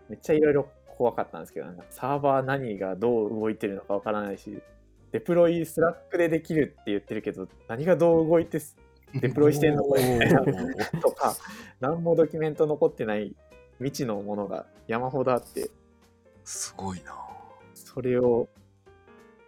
[0.08, 4.58] めっちゃいろいろ怖かったんですけどなんかサーバー何がどう動いてるのかわからないし
[5.12, 8.76] デプロイ Slack でできるって言ってるけど何がどう動いてす
[9.12, 10.42] デプロイしてんのこれみたいな
[11.00, 11.36] とか
[11.80, 13.34] 何もドキュメント残ってない
[13.78, 15.70] 未知のものが山ほどあって
[16.44, 17.25] すごいな。
[17.96, 18.46] それを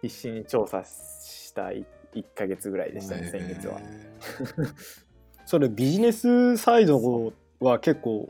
[0.01, 1.85] 必死に調査した1
[2.33, 3.79] ヶ月ぐらいでしたね、先月は。
[3.79, 4.17] え
[5.45, 8.27] それビジネスサイドは結構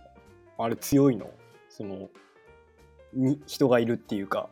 [0.57, 1.29] あれ強いの？
[1.69, 2.09] その
[3.13, 4.49] に人がいるっていうか。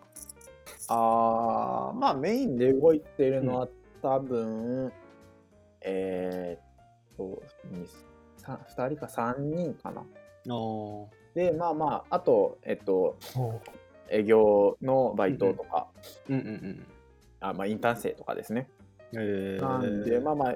[0.88, 3.68] あー、まあメインで動いてるのは
[4.02, 4.94] 多分、
[5.82, 7.86] えーっと、に
[8.38, 10.00] さ2人か3人かな。
[10.00, 10.06] あ
[11.36, 13.60] で、まあまあ、あと、えっと、お
[14.10, 15.88] 営業のバイトとか、
[16.30, 16.86] うんうんうん
[17.40, 18.68] あまあ、インターン生とかですね。
[19.14, 20.56] えー、なんで、まあまあ、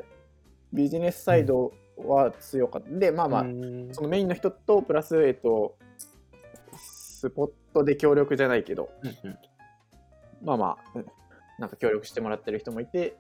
[0.74, 2.90] ビジネスサイドは強かった。
[2.90, 5.76] で、まあまあ、うんそのメインの人とプラス、えっと、
[6.78, 9.38] スポットで協力じゃないけど、うんうん
[10.44, 11.06] まあまあ、うん
[11.60, 13.16] なんか協力してもらってる人もいて、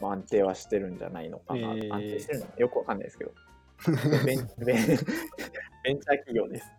[0.00, 1.60] まあ、安定はしてるんじゃないのかな。
[1.60, 3.32] えー安定してるのよくわかんないですけど。
[4.64, 6.72] ベンチャー企業です。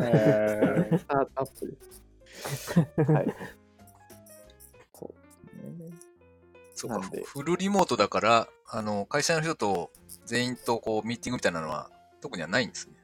[0.00, 1.72] えースタートアップで
[3.04, 3.12] す。
[3.12, 3.34] はい。
[4.94, 6.10] そうですね。
[6.74, 9.90] そうかなんで、フルリモートだから、あの、会社の人と
[10.24, 11.90] 全員とこう、ミーティングみたいなのは
[12.20, 12.94] 特にはないんですね。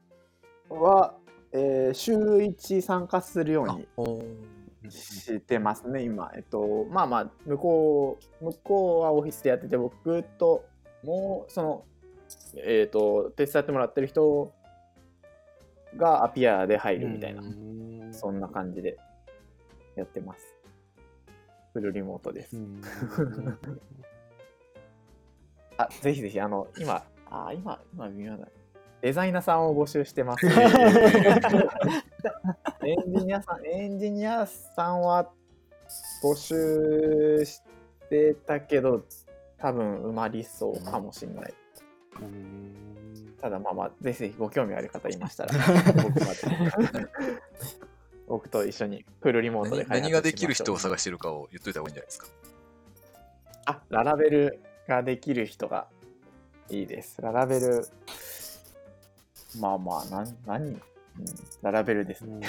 [0.68, 1.14] は、
[1.52, 4.22] えー週1参加するようにお
[4.90, 6.30] してますね、今。
[6.36, 10.64] えっと、まあまあ、向こう、向こうはオフィスでやってて、僕と、
[11.02, 11.84] もう、その、
[12.56, 14.52] えっと、手伝ってもらってる人
[15.96, 18.96] がアピアで入るみたいな、うんそんな感じで
[19.94, 20.56] やってます。
[21.74, 22.56] フルリモートです。
[22.56, 22.80] うん
[25.78, 28.48] あ、ぜひぜひ、あの、今、あ、今、今微妙だ。
[29.02, 30.46] デザイナーさんを募集してます。
[32.82, 35.30] エンジニアさん、エンジニアさんは
[36.22, 37.62] 募集し
[38.08, 39.04] てたけど、
[39.58, 41.54] 多分埋まりそうかもしれない。
[43.40, 45.52] ただまあまあ、ぜひぜひご興味ある方いましたら、
[46.02, 46.26] 僕ま
[47.00, 47.06] で。
[48.26, 52.26] 僕と一緒にフルリモートで何何ができる人を探してるかを言っといた方がいいんじゃないですか？
[53.66, 55.86] あ、ララベルができる人が
[56.70, 57.20] いいです。
[57.22, 57.86] ララベル、
[59.60, 60.82] まあまあ、なん何、うん、
[61.62, 62.46] ララベルですね。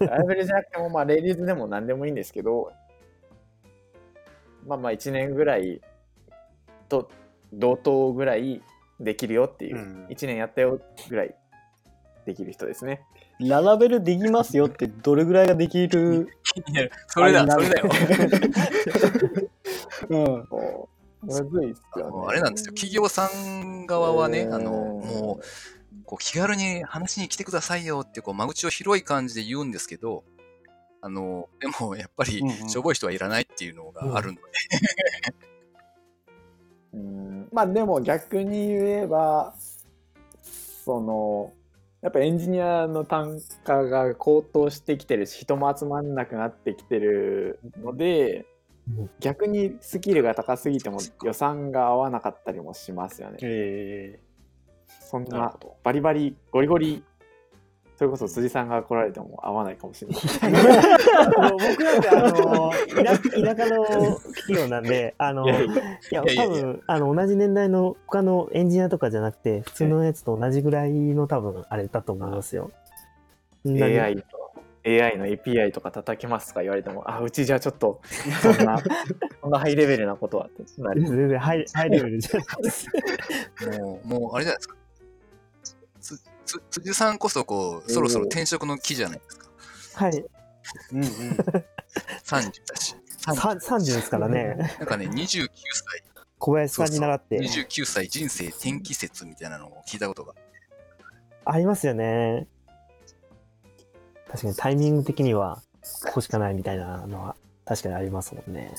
[0.00, 2.72] ララベルじゃなくても、まあ、レディーズでも何でもいいんですけど、
[4.66, 5.80] まあまあ、1年ぐらい
[6.88, 7.08] と
[7.52, 8.62] 同等ぐらい
[9.00, 11.34] できるよっていう、うん1年やったよぐらい
[12.26, 13.02] できる人ですね。
[13.40, 16.28] ララベルできますよってどれぐらいができる、
[17.08, 17.90] それだ、それだよ。
[20.08, 20.48] うん、
[21.22, 22.12] むずいっすあよね。
[22.12, 22.72] のあれなんですよ。
[22.72, 25.44] 企業さん側はね、あの、うんもう、
[26.04, 30.24] こう気軽に話に来てくださいよってこう間口を広い感じで言うんですけど、
[31.00, 35.43] あの、でもやっぱりしょぼい人はいらないっていうのがあるので、うん
[37.54, 39.54] まあでも逆に言えば
[40.84, 41.52] その
[42.02, 48.44] やっぱエンジニアの単価が高騰してきてるし人も集まんなくなってきてるので
[48.88, 53.38] うん逆にスキルが高すぎても予算が合わなかったりもしますよね。
[53.40, 54.20] え
[54.88, 57.04] そんなバリバリゴリゴリ
[57.96, 60.20] それこそ辻さんが来られても合わないかもしれない。
[61.52, 63.84] 僕なんてあの田田舎の
[64.34, 65.68] 企業なんで、あの、いい
[66.10, 72.72] や多分、あの、同じ年代の他のエンジニアとかじゃなくて、普通のやつと同じぐらいの多分、あれだと思いますよ。
[73.64, 74.22] なんで AI と
[74.86, 78.02] AI の API とか叩きますとか言われてもあうちじゃちょっと
[78.42, 78.78] そんな
[79.40, 81.00] そんなハイレベルなことはってなる。
[81.02, 82.86] 全然ハイハイレベルじゃないです。
[83.80, 84.76] もう、もうあれじゃないですか。
[86.44, 89.48] 辻さんこそこう、そろそろ転職の期じゃないですか。
[89.94, 90.12] はい。
[90.12, 90.24] ー
[90.92, 91.10] うんうん
[92.24, 92.94] 30だし。
[93.26, 94.54] 30さ30ですからね。
[94.78, 95.48] なんかね、29歳、
[96.38, 97.38] 小林さんに習って。
[97.38, 100.34] 29歳人生転機説みたいなのを聞いたことが。
[101.46, 102.46] ありますよね。
[104.28, 105.62] 確かにタイミング的には、
[106.06, 108.74] ここしかないみたいなのは、確かにありますもんね。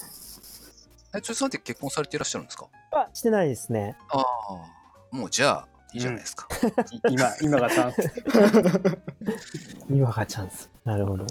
[1.15, 2.67] え、辻さんって結婚されていらっしゃるんですか？
[2.91, 3.95] あ、してないですね。
[4.09, 6.47] ああ、もうじゃあ、いいじゃないですか。
[6.91, 8.23] い今今がチャンス
[9.89, 10.69] 今がチャンス。
[10.83, 11.25] なるほど。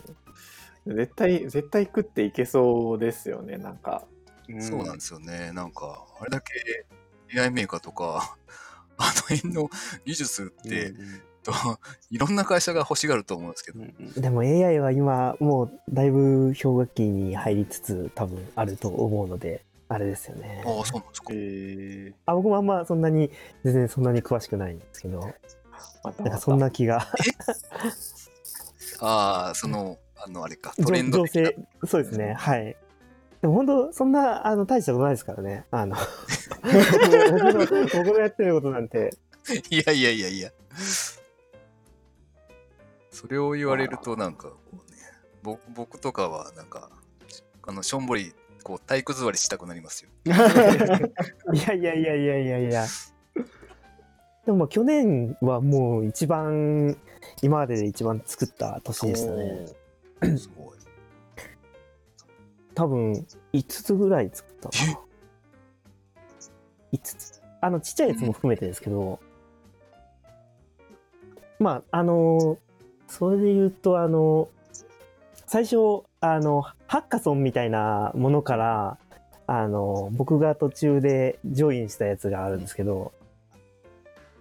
[0.86, 4.04] 絶対絶対食っていけそうですよねなんか
[4.60, 5.52] そうなんですよね。
[5.52, 6.86] なんか、あれだけ
[7.38, 8.36] AI メーカーとか、
[8.96, 9.70] あの辺の
[10.04, 10.94] 技術って、
[11.42, 11.52] と
[12.10, 19.64] いろんな会社が欲しがると思うんですけど、うんうんでも AI は今、もうだいぶ氷河期に入りつつ多分あると思うので、
[19.95, 20.64] あれですよね。
[20.66, 21.28] ああ、そうなんですか。
[21.32, 23.30] えあ僕もあんまそんなに、
[23.62, 25.32] 全然そんなに詳しくないんですけど、また
[26.05, 27.07] またなんかそんな気が。
[29.01, 32.76] ああ、その、あの、あれか、ト情レンド情的な勢、そうですね、はい。
[33.40, 35.66] でも本当、そんなあの大したことないですからね。
[35.70, 35.97] あの
[36.62, 36.72] 僕
[38.12, 39.16] のやってることなんて、
[39.70, 40.51] いやいやいやいや。
[43.11, 44.97] それを言われると、なんかこうね、
[45.42, 46.90] 僕僕とかは、なんか、
[47.66, 48.34] あの、しょんぼり、
[48.64, 50.10] こう、体育座りしたくなりますよ。
[50.24, 52.86] いやいやいやいやいやいや。
[54.46, 56.96] でもまあ去年はもう一番、
[57.42, 59.66] 今までで一番作った年でしたね。
[60.38, 60.78] すごい。
[62.74, 63.12] 多分
[63.52, 65.00] 5つぐらい作ったかな。
[66.92, 67.42] 5つ。
[67.60, 69.20] あの、ちっちゃいやつも含めてですけど、
[71.58, 72.58] まあ、あの、
[73.08, 74.48] それで言うと、あの、
[75.46, 78.97] 最初、あの、ハッカソンみたいなものから、
[79.47, 83.12] あの、僕が途中でジョインしたやつがあるんですけど、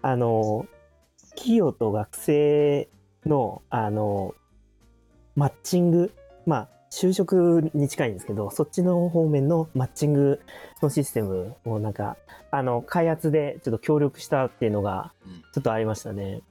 [0.02, 0.66] あの、
[1.32, 2.88] 企業と学生
[3.26, 4.34] の、あの、
[5.36, 6.14] マッチング、
[6.46, 10.40] まあ、就職に近いんですけど、そっちの方面のマッチング
[10.82, 12.16] のシステムをなんか、
[12.50, 15.12] あの、開発でちょっと協力したっていうのが、
[15.54, 16.44] ちょっとありましたね。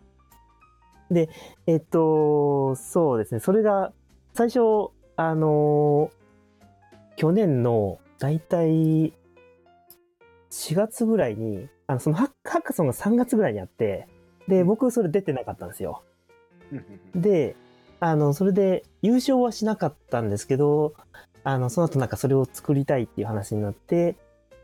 [1.10, 1.30] で、
[1.66, 3.94] えっと、そうですね、それが、
[4.34, 6.10] 最初、あの、
[7.16, 9.12] 去年の、だいたい、
[10.50, 14.06] 4月ぐらいに、あの、そのハッカソンが3月ぐらいにあって、
[14.48, 16.02] で、僕それ出てなかったんですよ。
[17.14, 17.56] で、
[18.00, 20.94] あの、それで優勝はしなかったんですけど、
[21.44, 24.16] あの、その後なんかそれを作りたいっていう話になって、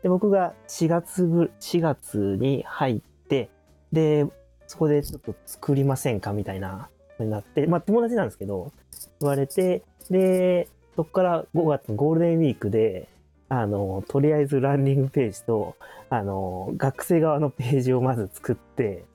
[0.03, 3.49] で、僕が4月ぐ、4月に入って、
[3.91, 4.25] で、
[4.67, 8.71] そこでちょっと作りませんかみたいなのになって、まあ友達なんですけど、
[9.19, 13.07] 言われて、で、そこから5月ゴールデンウィークで、
[13.47, 15.75] あの、とりあえずランディングページと、
[16.09, 19.05] あの、学生側のページをまず作って、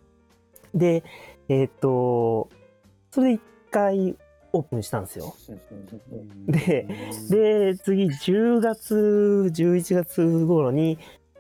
[0.75, 1.05] で、
[1.49, 2.49] えっ、と、
[3.13, 3.41] それで一
[3.71, 4.17] 回
[4.53, 5.35] オープンしたんですよ。
[6.47, 6.87] で、
[7.29, 10.99] で、次10月、11月頃に、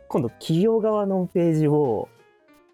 [0.09, 2.09] 今度企業側のページを、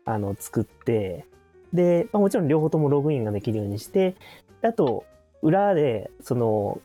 [0.04, 1.26] あの、作って、
[1.72, 4.16] で、まあ、もちろん両方ともログインができるようにして、
[4.62, 5.04] あと、
[5.42, 6.80] 裏で、その、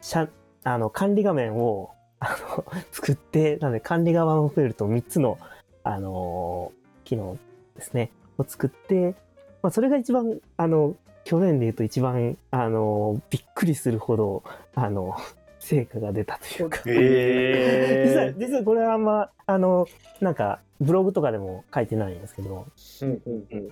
[0.00, 0.28] 社、
[0.64, 1.90] あの、管理画面を、
[2.20, 5.38] あの、 作って、なので管理側も増えると3つの、
[5.84, 6.72] あの、
[7.04, 7.38] 機能
[7.76, 9.14] ですね、を作って、
[9.62, 14.42] まあ、それが一番、あの、去年で言うと一番、あの、びっくりするほど、
[14.74, 15.14] あの、
[15.58, 16.80] 成果が出たというか。
[16.86, 19.86] え実は、実はこれはあんま、あの、
[20.20, 22.66] なんか、ブログとかでも書いてないんですけど、
[23.02, 23.68] うんうんうん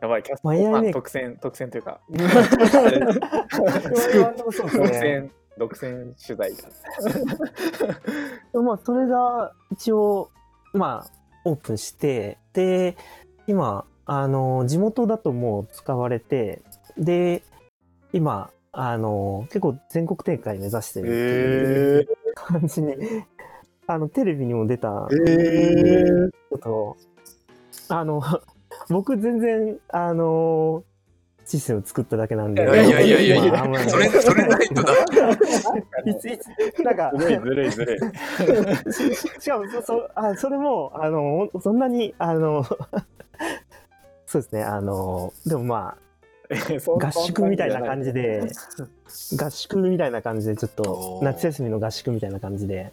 [0.00, 2.00] やばい、キャストまあ AI ファン特選、特選というか。
[2.10, 2.20] 独
[4.88, 6.68] 占、独占取材だ。
[8.60, 10.30] まあ、それが一応、
[10.74, 11.10] まあ、
[11.44, 12.96] オープンして、で、
[13.46, 16.62] 今、あの、地元だともう使われて、
[16.98, 17.42] で、
[18.12, 22.94] 今、あの、結構全国展開目指してるっていう感じに、
[23.86, 26.96] あの、テレビにも出たえちょっと、
[27.88, 28.20] あの、
[28.88, 30.84] 僕全然、あの、
[31.44, 32.62] システム作っただけなんで。
[32.62, 34.92] いやいやいやいやいやまああんまりそれ、それないとだ。
[36.04, 37.98] いついつ、なんか、ずるいずるいずる
[38.90, 38.92] い。
[38.92, 42.64] ししかもそそあそれもあのそんなにあの
[44.26, 46.06] そうですねあのでもまあ
[47.06, 48.42] 合宿みたいな感じで
[49.38, 52.92] 合宿みたいな感じでちょっと夏休みの合宿みたいな感じで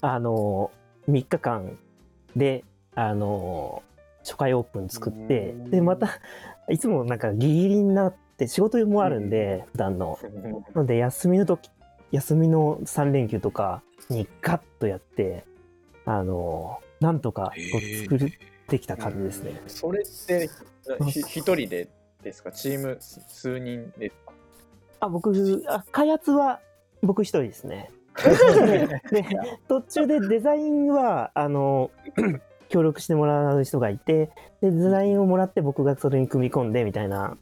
[0.00, 0.70] あの
[1.08, 1.78] 3日間
[2.36, 2.64] で
[2.94, 3.82] あの
[4.24, 6.08] 初回オープン作ってでまた
[6.68, 10.18] いつもなんかギリギリになって仕事もあるんで普段の。
[10.74, 11.70] なので休みの時
[12.12, 15.44] 休みの3連休とかにガッとやって
[16.04, 17.52] あのなんとか
[18.04, 18.32] 作っ
[18.68, 19.60] てきた感じですね。
[19.66, 20.48] それって、
[21.10, 21.88] ひ一人で
[22.22, 22.52] ですか？
[22.52, 24.32] チームす数人ですか？
[25.00, 25.32] あ僕
[25.68, 26.60] あ開発は
[27.02, 27.90] 僕一人ですね。
[29.10, 29.24] で
[29.68, 31.90] 途中でデザインはあの
[32.72, 34.30] 協力してもらう人がいて
[34.62, 37.36] でデザインをもらって僕がそれに組み込んでみたいな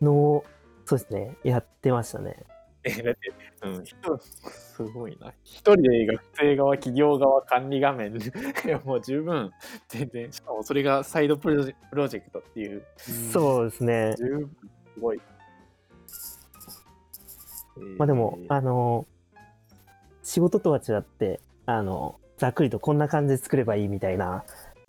[0.00, 0.44] のを
[0.86, 2.36] そうですねやってましたね。
[2.84, 3.32] え、だって、
[3.62, 5.32] うん、人すごいな。
[5.44, 8.12] 一人で学生側、企業側、管理画面、
[8.84, 9.52] もう十分、
[9.86, 14.14] 全然、しかもそれがサイドプロジェプロジェクトっていう、そうですね。
[14.18, 14.56] 十分
[14.94, 15.20] すごい。
[17.98, 19.06] まあでも、えーあの、
[20.24, 24.42] 仕事とは違って、あの、ざっくりとこんな感じで作ればいいみたいな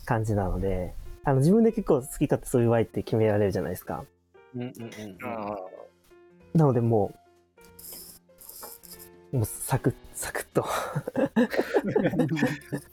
[0.06, 0.92] 感じなので、
[1.22, 4.04] あの自分で結構好き勝手そういうわいって決められるじゃないですか。
[4.56, 4.72] うんうんうん
[5.24, 5.56] あ
[6.52, 7.12] なのでも
[9.32, 10.62] う、もうサクッ、サクッと。
[10.62, 12.28] ー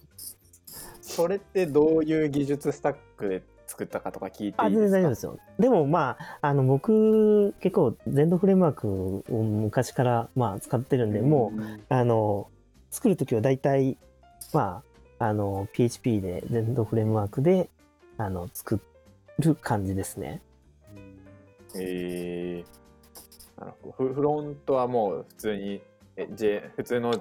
[1.01, 4.91] それってどういう技術スタックで作ったかとか聞いてあ、全いいですか？
[4.91, 5.39] 然大丈夫ですよ。
[5.59, 12.47] でもまあ、あの僕、結構、全土フレームワークを昔からまあ使ってるんで、もう、あの、
[12.91, 13.97] 作るときは大体、
[14.53, 14.83] ま
[15.19, 17.69] あ、あの、PHP で、全土フレームワークで、
[18.17, 18.79] あの、作
[19.39, 20.41] る感じですね。
[21.75, 25.81] えー、なるほどフフロントはもう普通に、
[26.17, 27.13] え J、普通の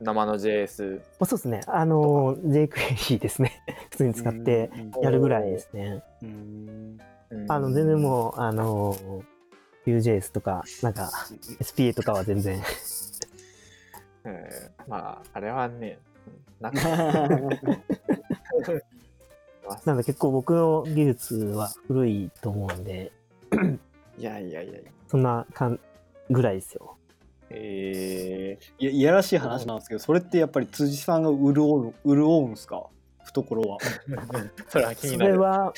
[0.00, 1.60] 生の JS まあ、そうですね。
[1.66, 3.62] あの、jQuery ですね。
[3.90, 4.70] 普通に使って
[5.02, 6.02] やるぐらいですね。
[6.22, 6.98] うん
[7.48, 8.94] あの、全然もう、あの、
[9.84, 11.10] Vue.js とか、なんか、
[11.60, 12.60] SPA とかは全然。
[14.24, 16.15] えーまあ、あれはね、うん
[16.60, 16.88] なんか
[19.84, 23.10] なんで結構僕の技術は古いと思うんで、
[24.16, 24.90] いやいやいやいや。
[25.08, 25.80] そんなかん
[26.30, 26.96] ぐらいですよ。
[27.50, 32.86] えいやいやらしい話なんですけどそれってやっぱり辻さんが潤う潤うんすか？
[33.24, 35.32] 懐はー、 それは気そになる。
[35.32, 35.72] れは、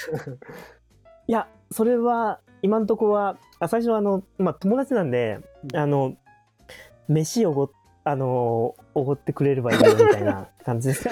[1.26, 5.40] いや、それは、今んとこは、あ最初はあの、まあ、友達なんで、
[5.74, 6.14] あの、
[7.08, 7.70] 飯おご、
[8.10, 11.08] あの、おごってくれればいいよみたいな 感じです。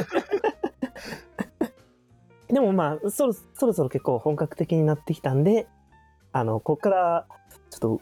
[2.48, 5.66] でもまあ、そろそろそろ結構本格的になってきたんで、
[6.32, 7.26] あの、ここから、
[7.70, 8.00] ちょっと、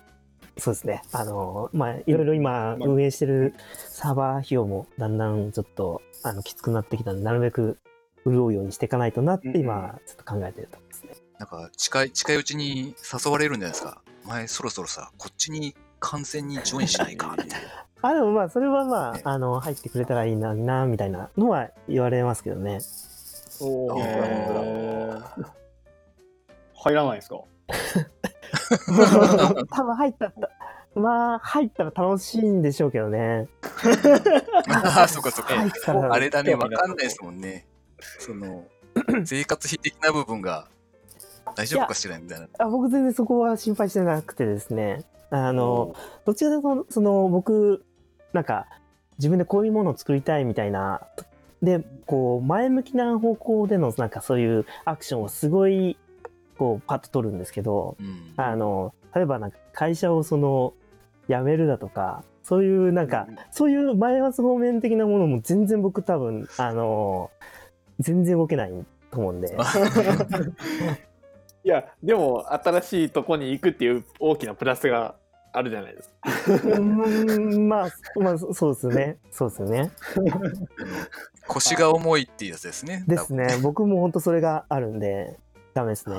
[0.59, 3.55] そうですね、あの、まあ、いろいろ今運営してる
[3.89, 7.79] サーバー費用もだんだんちょっと、あの、きつくなってきたんで、なるべく
[8.25, 11.17] 潤うようにしていかないとなって今、ちょっと考えてるところですね。
[11.39, 14.03] なんか近い、近いうちに誘われるんじゃないですか。
[14.25, 17.87] 前そろそろさ、こっちに完全にジョインしないか、みたいな。
[18.09, 22.79] あ、でもまあ、それはまねあ、あの、入ってくれたらいいな、な、みたいなのは言われますけどね。
[23.61, 24.01] お
[26.75, 27.37] 入らないですか？
[29.75, 30.33] 多分入ったら、
[30.95, 33.49] まあ、入ったら楽しいんでしょうけどね。
[34.69, 35.55] ああ、そっかそっか。
[35.55, 37.67] 入ったら、あれだね、わかんないですもんね。
[38.19, 38.65] その、
[39.25, 40.67] 生活費的な部分が
[41.57, 42.49] 大丈夫かしらみたいな。
[42.59, 45.05] あ僕全然そこは心配してなくてですね。
[45.31, 45.95] あの、
[46.27, 47.85] どちらかというと、その、僕、
[48.35, 48.67] なんか、
[49.19, 51.01] 自分でこういうものを作りたいみたいな、
[51.63, 55.97] で、こう、前向きな方向での、なんかそういうアクションをすごい、
[56.59, 58.35] こう、パッと取るんですけど、うん。
[58.37, 60.75] あの、例えばなんか会社をその、
[61.29, 67.31] 辞めるだとか、そういうなんか、そういう前発方面的なものも全然僕多分、あの、
[68.01, 68.73] 全然動けない
[69.11, 69.57] と思うんで。
[71.65, 75.15] いや、でも、新しいとこに行くっていう大きなプラスが
[75.57, 76.15] あるじゃないですか。
[76.25, 79.19] うーん、まあ、まあ、そうですね。
[79.31, 79.93] そうですね。
[81.47, 83.05] 腰が重いっていうやつですね。
[83.07, 83.47] ですね。
[83.63, 85.39] 僕も本当それがあるんで、
[85.73, 86.17] ダメですね。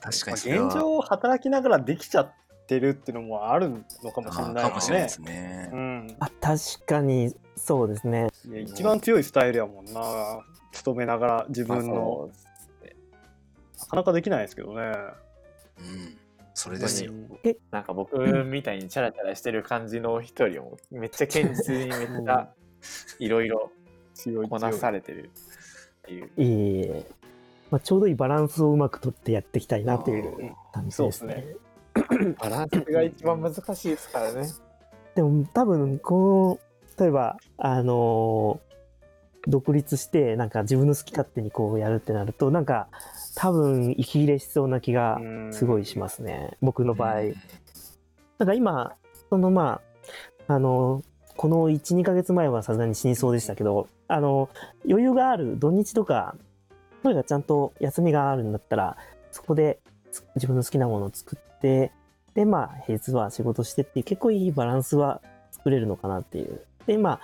[0.00, 2.32] 確かまあに現状働きながらできちゃっ
[2.68, 3.70] てるっていうのもある
[4.04, 5.08] のかもしれないですねかもしれないで。
[5.08, 5.76] すねう。
[5.76, 8.28] ん、あ、確かに、そうですね。
[8.64, 10.00] 一番強いスタイルやもんな
[10.70, 12.30] 勤めながら自分まあの
[13.80, 14.92] なかなかできないですけどね。
[15.80, 16.19] うん。
[16.60, 17.12] それですよ。
[17.70, 22.50] なんか僕みたいにチャラチャラしてる感じの人よりも、めっちゃ堅実にめっちゃ
[23.18, 23.72] いろいろ
[24.12, 25.30] 強いこなされてる
[26.02, 26.26] っていう。
[26.26, 27.06] いえいえ。
[27.70, 31.46] まあ、ちょうどいいバランスをうまくとってやっていきたいなっていう感じですね。
[31.96, 34.46] そうバランスが一番難しいですからね。
[35.14, 36.58] でも多分こ
[36.98, 38.70] の例えばあのー
[39.46, 42.88] 独立してなんか自分の好き勝手にこうやるってなるとなんか
[43.34, 45.18] 多分息切れしそうな気が
[45.50, 46.56] すごいしますね。
[46.60, 47.20] 僕の場合。
[47.20, 47.34] うん。
[48.38, 48.96] なんか今
[49.28, 49.80] そのま
[50.48, 51.02] ああの
[51.36, 54.50] この12ヶ月前はさすがに死にそうでしたけどあの
[54.86, 56.34] 余裕がある土日とか
[57.02, 58.96] それがちゃんと休みがあるんだったら
[59.30, 59.78] そこで
[60.10, 61.92] つ自分の好きなものを作って
[62.34, 65.20] でまあ平日は仕事してっていう結構いいバランスは
[65.50, 66.60] 作れるのかなっていう。
[66.86, 67.20] でまあ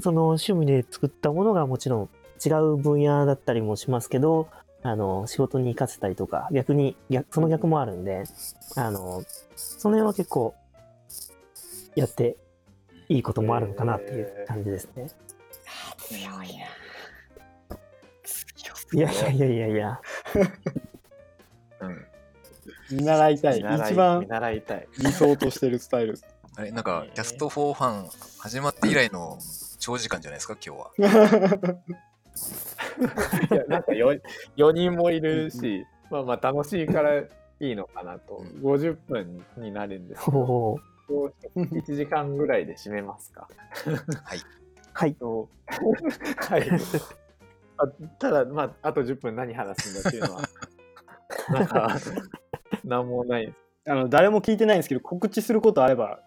[0.00, 2.08] その趣味で作ったものがもちろん
[2.44, 4.48] 違う分野だったりもしますけど
[4.86, 8.24] あの仕事に活かせたりとか逆に逆その逆もあるんで
[8.76, 9.24] あの
[9.56, 10.54] その辺は結構
[11.96, 12.36] やって
[13.08, 15.08] いいこともあるのかなっていう感じですね。
[15.98, 16.64] 強いな。
[18.92, 20.00] いやいやいやいやいや。
[21.80, 22.06] うん。
[22.90, 23.56] 見習いたい。
[23.56, 24.88] 見習い一番見習いたい。
[24.98, 26.18] 理想としてるスタイル。
[26.56, 28.08] あれ、なんか、キャスト4ファン
[28.38, 29.38] 始まって以来の
[29.78, 31.78] 長時間じゃないですか、今日は。
[33.50, 34.20] いやなんか 4,
[34.56, 37.26] 4人もいるし、まあまあ楽しいからい
[37.60, 38.36] いのかなと。
[38.36, 43.48] うん50分になるんですけど、おー1時間ぐらいで締めますか。
[44.92, 45.14] はい。
[45.14, 45.48] と
[46.36, 46.70] はい。
[47.76, 47.88] あ
[48.18, 50.42] ただ、まあ、あと10分何話すんだっていうのは、
[51.50, 51.96] なんか、
[52.84, 53.58] なんもないです。
[53.86, 56.20] あの誰も聞いてないんですけど告知することあれば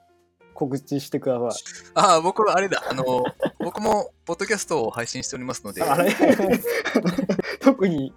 [0.57, 1.51] 告知してください。
[1.93, 3.23] ああ、僕はあれだ、あの、
[3.59, 6.11] 僕も、ポッドキャストを配信しておりますので、あれ？
[7.61, 8.11] 特に？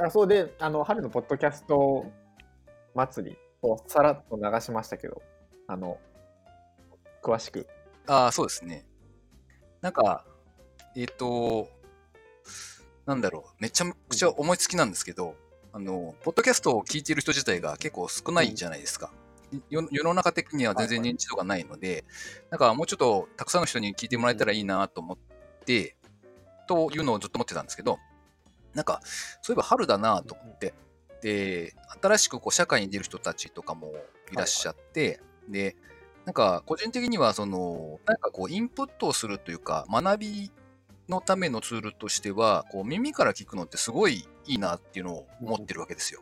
[0.00, 2.06] あそうで、あの、春のポッドキャスト
[2.92, 5.22] 祭りをさらっと流しましたけど、
[5.68, 5.98] あの、
[7.22, 7.68] 詳しく。
[8.08, 8.84] ああ、そうですね。
[9.80, 10.24] なんか、
[10.96, 11.68] えっ、と、
[13.06, 15.36] なんだろう、めちゃくちゃ思いつきなんですけど、
[15.72, 19.12] あの、ポッドキャストを聞いている人自体が結構少ないじゃないですか。
[19.70, 22.04] 世の中的には全然認知度がないので、
[22.50, 25.18] なんかもうちょっとたくさんの人に聞いてもらえたらいいなと思っ
[25.64, 25.96] て、
[26.66, 27.98] というのをずっと思ってたんですけど、
[28.74, 29.00] なんか、
[29.42, 30.74] そういえば春だなと思って、
[31.22, 33.92] で、新しくこう社会に出る人たちとかも
[34.32, 35.76] いらっしゃって、で、
[36.24, 40.52] なんか個人的にはその、なんかこうインプットをするというか、学び
[41.08, 46.20] のためのツールとしては、こう耳から聞くのってすごいいいなっていうのを思ってるわけですよ。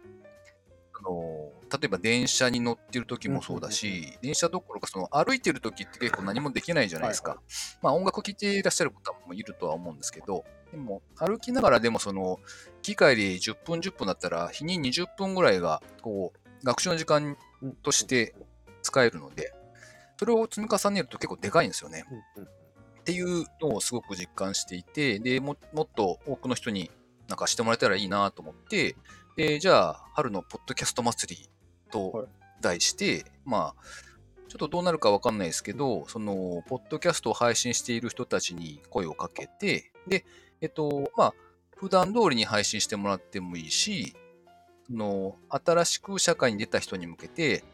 [0.95, 7.41] あの例えば電車に乗ってる時もそうだし、電車どころかその歩いてる時って結構何もできないじゃないですか。
[7.83, 12.39] まあ音楽聴いていらっしゃる方もいるとは思うんですけど、でも歩きながらでもその
[12.83, 17.37] 機械で10分10分だったら日に20分ぐらいがこう学習の時間
[17.83, 18.35] として
[18.83, 19.53] 使えるので、
[20.19, 22.05] それを積み重ねると結構でかいんですよね。
[23.01, 26.91] っていうのをすごく実感していて、でももっと多くの人に
[27.29, 28.97] なんかしてもらえたらいいなと思って、
[29.37, 31.56] でじゃあ、春のポッドキャスト祭りはい
[31.97, 32.29] と
[32.61, 33.83] 題して、まあ、
[34.49, 40.25] ちょっとどうなるかわかんないですけど、その、ポッドキャストを配信している人たちに声をかけて、で、
[40.61, 41.35] えっと、まあ、
[41.77, 44.15] 普段通りに配信してもらってもいいし、
[44.87, 47.65] その、新しく社会に出た人に向けて、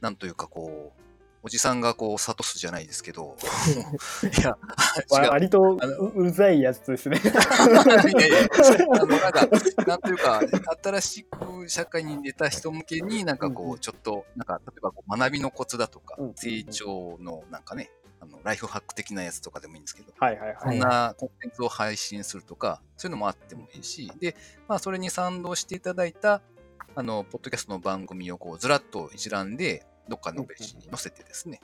[0.00, 1.05] なんというかこう、
[1.42, 3.36] おじさんがこう、諭すじゃないですけど、
[4.38, 4.56] いや。
[5.30, 7.20] 割とあのううざいやつですね。
[7.22, 8.48] いやいや
[8.92, 9.46] あのなんか、
[9.86, 10.40] なんというか、
[10.82, 20.56] 新しく社会に出た人向けに、なんかこうちょっと、なんか、例えばこう学びのコツだとか成長のなんかね、あのライフハック的なやつとかでもいいんですけど、はいはいはい。
[20.60, 24.36] そんなコンテンツを配信するとか、そういうのもあってもいいし、で、
[24.68, 26.42] まあ、それに賛同していただいた、
[26.94, 31.60] あの、ポッドキャストの番組をこう、ずらっと一覧で、どっかのページに載せてですね、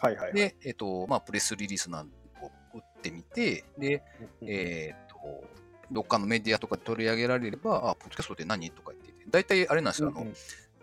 [0.00, 0.34] はいはいはい。
[0.34, 2.06] で、えっと、まあ、プレスリリースなん
[2.42, 4.02] を打ってみて、で、
[4.40, 5.44] うんえーっと、
[5.90, 10.26] どっかのメディアとかで取り上げられれば、あ、ポッドキャストって何とか言ってて、大体あれなんですよ、あの、うん。
[10.28, 10.34] うん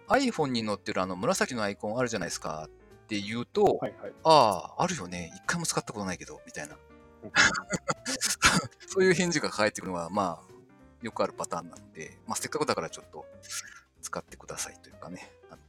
[0.09, 4.13] iPhone に載ってるあの紫のアイコンあるじゃないですかって言うと、はいはい。
[4.23, 6.77] ああ、あるよね、一回も使ったことないけど、みたいな。
[8.87, 10.53] そういう返事が返ってくるのは、まあ、
[11.01, 13.25] よくあるパターンなので、まあ、せっかくだからちょっと
[14.01, 15.61] 使ってくださいというかね、あの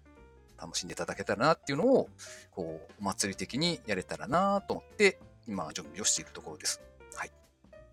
[0.60, 2.08] 楽しんでいただけたらなっていうのを、
[2.50, 6.80] こう、お祭り的にやれたらなと思って、今、準備をしているところです。
[7.14, 7.30] はい。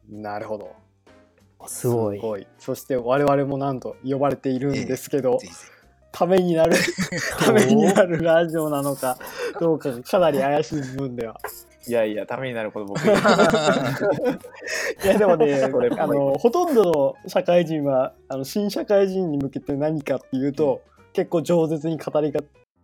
[0.09, 0.75] なるほど。
[1.67, 2.17] すごい。
[2.17, 2.47] すごい。
[2.57, 5.59] そして我々もなんと呼ばれているんですけど、ぜひぜ
[6.11, 6.75] ためになる、
[7.39, 9.17] ためになるラジオなのか
[9.59, 11.39] どうかがかなり怪しい部分では。
[11.87, 13.15] いやいや、ためになること僕いや
[15.17, 20.83] でもねそれあのほとんどの社会人はあの新社会人に向けて何かっていうと、
[21.13, 22.41] 結構饒舌に語りが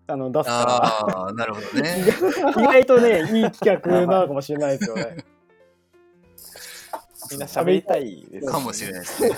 [0.08, 2.06] あの出すかああ、なるほどね。
[2.44, 5.18] ら 意外とねいい企画なのかもしれないですよね。
[7.30, 9.32] みんな喋りたいです、かもしれないですね。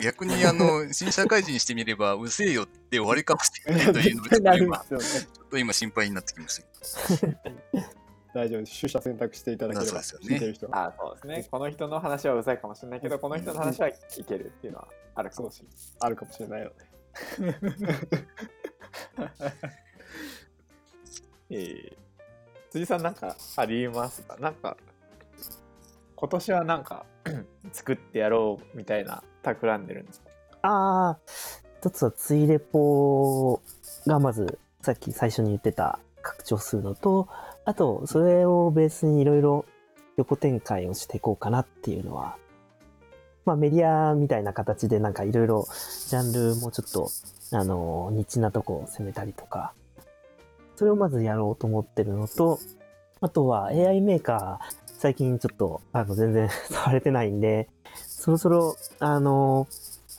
[0.00, 5.04] 逆に、あの、新社会人にしてみれば、うせえよって終わりかもしれないというのが、ちょっと今、ですよね。
[5.04, 7.32] ちょっと今心配になってきましたけ
[8.32, 8.80] 大丈夫です。
[8.80, 10.84] 取捨選択していただければ、そうですよね聞いてる人は。
[10.86, 11.48] あそうですね。
[11.50, 13.94] この人の話はうざいかもしれないけど、この人の話はい
[14.26, 15.76] けるっていうのはあるかもしれない。
[16.00, 16.91] あるかもしれないので。
[21.50, 21.92] えー、
[22.70, 24.36] 辻さんなんかありますか？
[24.40, 24.76] なんか
[26.16, 27.04] 今年はなんか
[27.72, 30.30] 作ってやろうみたいな企んでるんですか？
[30.62, 31.18] ああ、
[31.80, 33.60] 一つはツイレポ
[34.06, 37.28] がまずさっき最初に言ってた拡張するのと、
[37.64, 39.64] あとそれをベースにいろいろ
[40.16, 42.36] 横展開をしていこうかなっていうのは、
[43.44, 45.66] まあメディアみたいな形でなんかいろいろ
[46.08, 47.10] ジャンルもちょっと、
[47.52, 49.72] あの、ニッチなとこを攻めたりとか、
[50.76, 52.58] それをまずやろうと思ってるのと、
[53.20, 59.66] あとは AI メーカー、最近ちょっとあの全然 触れてないんで、そろそろ、あの、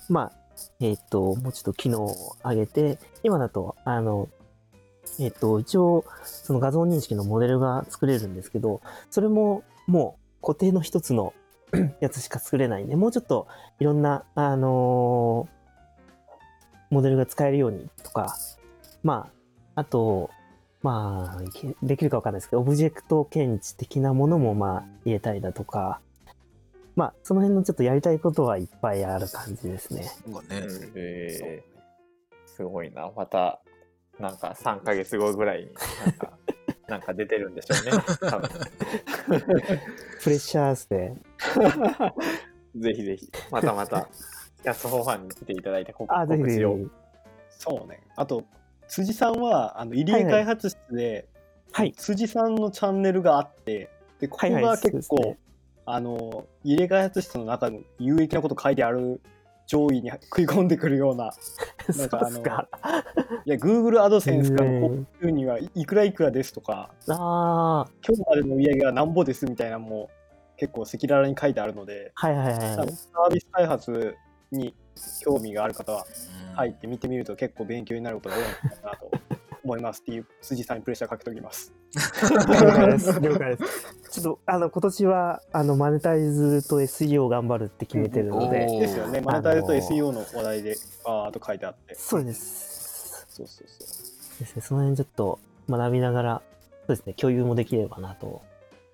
[0.09, 0.32] まあ、
[0.80, 4.28] えっ、と、もうちょっと機能を上げて、今だと、あの、
[5.19, 11.34] えっ、と、一応、その画像認識のモデルが作れるんですけど、それももう固定の一つの
[11.99, 13.47] やつしか作れないんで、もうちょっと
[13.80, 15.47] いろんな、あの
[16.89, 18.36] モデルが使えるようにとか、
[19.01, 19.32] ま
[19.76, 20.30] あ、あと、
[20.84, 21.41] まあ、
[21.82, 26.01] できるかわかんないですけど、オブジェクト検知的なものもまあ入れたりだとか、
[26.95, 30.11] まあ、その辺のちょっとやりたいことはいっぱいある感じですね。
[30.28, 30.34] ど。
[30.34, 30.61] なんかね、
[30.95, 33.11] えー、すごいな。
[33.15, 33.61] また、
[34.19, 35.69] なんか3ヶ月後ぐらいに
[36.05, 36.38] なんか、
[36.88, 37.91] なんか出てるんでしょうね。
[38.30, 38.49] 多分
[40.21, 41.15] プレッシャーですね。
[42.76, 44.08] ぜひぜひ、またまた、
[44.64, 46.64] キャストフォーファンに来ていただいて、こあ、ぜひぜひ。
[46.64, 46.89] 告知を。
[47.49, 48.01] そうね。
[48.16, 48.43] あと、
[48.88, 51.28] 辻さんは、あの入江開発室で、
[51.72, 51.93] はい。
[51.93, 53.89] 辻さんのチャンネルがあって、
[54.20, 55.38] でここはいはいが結構、そうですね
[55.86, 59.22] あの、入江開発室の中の有益なこと書いてある
[59.68, 61.34] 上位に食い込んでくるような、
[61.97, 62.70] なんかあのですか。
[63.45, 64.82] いや、Google アドセンスからのへー
[65.22, 70.10] 報酬にはいくらいくらですとか、ああ、今日までの売り上げはなんぼですみたいなのも
[70.64, 72.57] 結構赤裸々に書いてあるので、はいはいはい。
[72.61, 74.16] サービス開発
[74.49, 74.74] に
[75.22, 76.05] 興味がある方は
[76.49, 79.11] うん入って見てみると結構勉強になることが多いのかなと
[79.66, 81.74] 思いますっていう辻さんにプレッシャーかけておきます。
[81.95, 83.20] 了解です。
[83.20, 84.11] 了解です。
[84.11, 89.22] ちょっと、あの、今年は、あの、マネタイズと SEO 頑張るって決めてるので、ですよね。
[89.22, 91.95] マネタイズと SEO の話題でバーっと書いてあって。
[91.95, 93.26] そうです。
[93.30, 94.39] そうそうそう。
[94.39, 94.61] ですね。
[94.61, 95.39] その辺ちょっと
[95.70, 96.41] 学びながら、
[96.88, 98.41] そうですね、共有もできればなと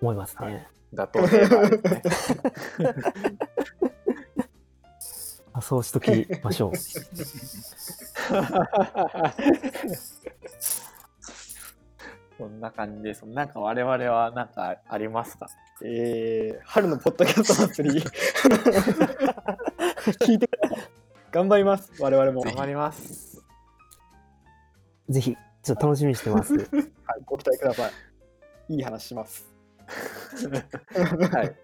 [0.00, 0.66] 思いますね。
[0.92, 2.02] 妥当ではあるね。
[5.52, 6.72] あそうしときましょう。
[12.38, 13.26] そんな感じです。
[13.26, 15.48] なんか我々はなんかありますか？
[15.82, 18.00] えー、春のポッドキャスト祭り
[20.26, 20.48] 聞いて
[21.32, 23.42] 頑張ります我々も頑張ります。
[25.08, 26.54] ぜひ、ちょっと楽しみにしてます。
[26.54, 26.66] はい、
[27.24, 27.88] ご期待くださ
[28.68, 29.49] いいい話します
[31.32, 31.56] はい。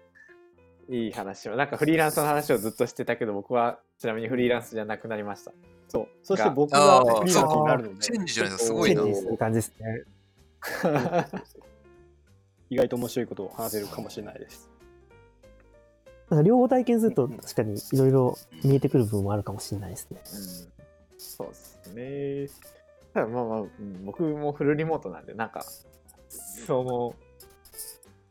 [0.89, 1.55] いい話を。
[1.55, 5.51] なんかフリーランスの話をずっとしてたけど、僕はちなみにフリーランスじゃなくなりました。
[5.89, 9.13] そうそして僕がフリーランスになるのでチェンジじゃないですか、すごいなチェン。
[9.13, 10.03] ジする感じですね。
[12.69, 14.69] 意外と面白いことを話せるかもしれないです
[16.29, 20.21] なんか両方体験すると確かにいろいろ見えてくる部分もあるかもしれないですね。
[20.69, 20.77] うん
[21.17, 22.67] そうですね。
[23.13, 25.63] ただまあまあ、うん僕もフルリモートなんで、なんか、
[26.29, 27.15] その、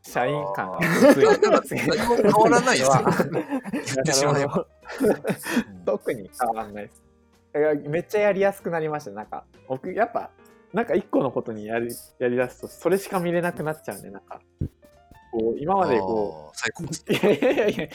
[0.07, 3.03] 社員感が薄い変わらないですよ
[3.71, 4.65] 言ってしまえば。
[5.85, 7.03] 特に変わらないです。
[7.89, 9.11] めっちゃやりやすくなりました。
[9.11, 10.31] なんか、僕、やっぱ、
[10.73, 11.89] なんか一個のことにやり
[12.19, 14.39] やりだすと、それしか見れなくなっちゃうんで、なんか、
[15.31, 17.89] こう、今までこあー最高ですう、いやいやいやいや、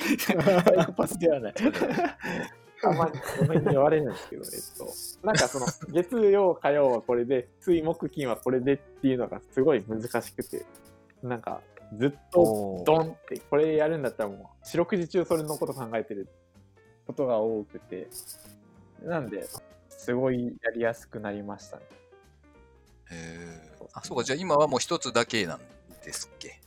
[0.60, 1.54] サイコパスではない。
[1.54, 10.66] たまにごめんに言われるんですけど、えっと、なんかその、月曜、火曜はこれで、水木金はこれでっていうのがすごい難しくて、
[11.22, 11.60] なんか、
[11.98, 16.28] ずっとドンって、これやるんだったらもう、四六時中それのこと考えてる
[17.06, 18.08] ことが多くて、
[19.02, 19.46] なんで、
[19.88, 21.82] すごいやりやすくなりましたね。
[23.10, 23.86] へー。
[23.92, 25.60] あ、そうか、じゃあ今はもう一つだけなん
[26.04, 26.60] ですっけ？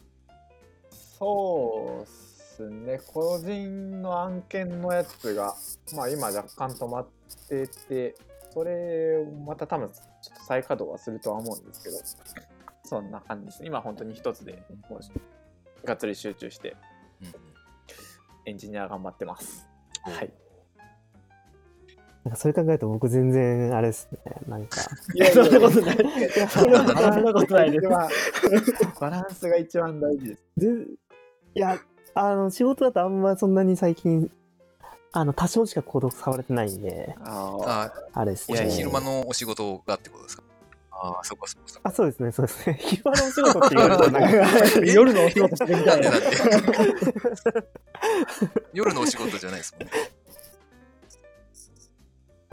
[0.91, 5.55] そうっすね、個人の案件のやつが、
[5.95, 7.07] まあ今若干止まっ
[7.49, 8.15] てて、
[8.53, 11.97] それをまた多分ちょっと再稼働はするとは思うんですけど、
[12.85, 13.65] そんな感じです。
[13.65, 16.75] 今本当に一つでもうがっつり集中して
[18.45, 19.67] エンジニア頑張ってます。
[20.03, 20.31] はい。
[22.23, 24.19] なんかそれ考えると僕全然あれですね。
[24.47, 24.81] なんか、
[25.13, 25.97] いやそんなことない
[26.49, 28.09] そんなことそんなことないですバ
[28.99, 30.43] バランスが一番大事です。
[30.57, 31.79] でいや、
[32.15, 34.31] あの、仕事だとあんまそんなに最近、
[35.11, 38.65] あの、多少しかコード触れてないんで、あああれですね。
[38.65, 40.43] お昼間のお仕事がってことですか？
[40.97, 41.89] ああ、そっかそっかそっか。
[41.89, 42.77] あ、そうですね、そうですね。
[42.81, 44.37] 昼間のお仕事って言われるとなんか、
[44.85, 46.11] 夜のお仕事してみたいな
[48.73, 49.91] 夜のお仕事じゃないですもんね。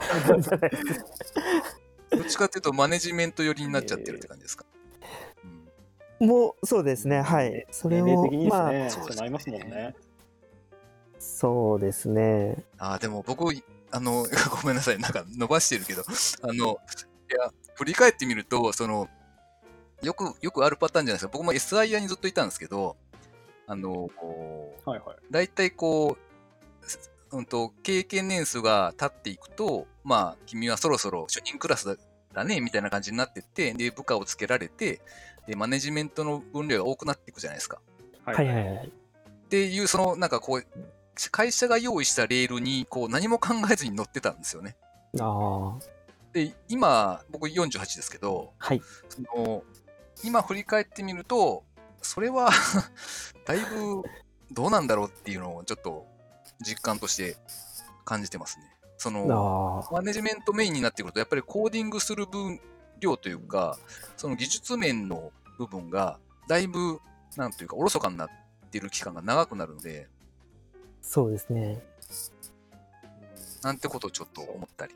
[2.11, 4.65] どっちかっていうとマネジメント寄りになっちゃってるって感じですか？
[6.21, 7.65] うんもう、そうですね、はい。
[7.71, 9.95] それを年齢的に、ですまあ、ね、そうですねそうなりますもんね
[11.19, 12.63] そうですね。
[12.77, 13.45] ああ、でも僕、
[13.91, 14.25] あの、
[14.61, 16.03] ごめんなさい、なんか伸ばしてるけど、
[16.41, 16.57] あの、い
[17.29, 19.07] や、振り返ってみると、その、
[20.01, 21.31] よく、よくあるパターンじゃないですか。
[21.31, 22.97] 僕も SIR にずっといたんですけど、
[23.67, 26.17] あの、こう、はいはい大体こ
[26.81, 31.95] う、すうんと、経験年数が経っていくと、まあ、君はそろそろ主任クラスだ
[32.33, 35.01] だね、みたいな感じになってって、で、部下をつけられて、
[35.47, 37.79] で、マネジメントの分量が多くなっていくじゃないですか。
[38.25, 38.87] ははいはいはい。
[38.87, 40.65] っていう、その、なんかこう、
[41.31, 44.75] 会社が用意したレールに、こう、何も考えずに乗ってたんですよね。
[45.19, 45.79] ああ、
[46.33, 48.81] で、今、僕48ですけど、はい。
[49.07, 49.63] その、
[50.23, 51.63] 今振り返ってみると、
[52.01, 52.49] それは、
[53.45, 54.03] だいぶ、
[54.51, 56.05] どうなんだろうっていうのをちょっと
[56.59, 57.37] 実感として
[58.03, 58.65] 感じてますね。
[58.97, 62.59] その、マネジメントメインになってくると、やっぱりコーディングする分
[62.99, 63.77] 量というか、
[64.17, 66.99] その技術面の部分が、だいぶ、
[67.35, 68.29] なんというか、おろそかになっ
[68.71, 70.09] ている期間が長くなるので、
[71.01, 71.79] そうですね。
[73.61, 74.95] なんてことをちょっと思ったり。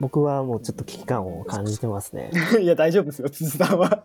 [0.00, 2.30] 僕はもうちょっと危機感を感じてますね。
[2.60, 4.02] いや大丈夫ですよ辻さんは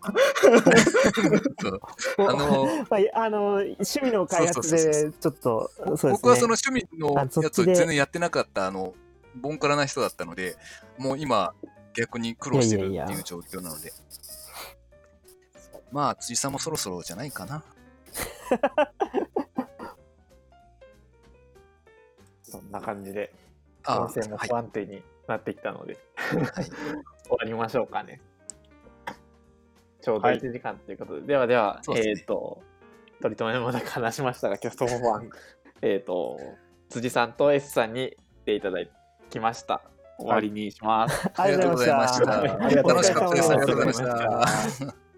[2.18, 6.12] あの、まあ、あの趣味の開発でちょっとそうですね。
[6.12, 8.94] 僕はその趣味のやつを全然やってなかった、あの、
[9.34, 10.56] ボンカラな人だったので、
[10.98, 11.54] もう今、
[11.94, 13.92] 逆に苦労してるっていやいやいやいう状況なので。
[15.90, 17.64] まあ、辻さんもそろそろじゃないかな。
[22.42, 23.32] そんな感じで、
[23.84, 28.20] あ音声もはい不安定になってきたので、はい終わりましょうかね。
[30.02, 32.62] ちょうどはい1時間ということで、ではでは、そうですねえっ、と、
[33.22, 35.30] 取り留めもなく話しましたが、キャストモバン、
[35.82, 36.38] えっと、
[36.88, 38.78] 辻さんと S さんに来ていただ
[39.30, 39.82] きました。
[40.18, 41.30] 終わりにします。
[41.36, 42.42] ありがとうございました。
[42.42, 43.52] 楽しかったです。
[43.52, 45.09] ありがとうございました。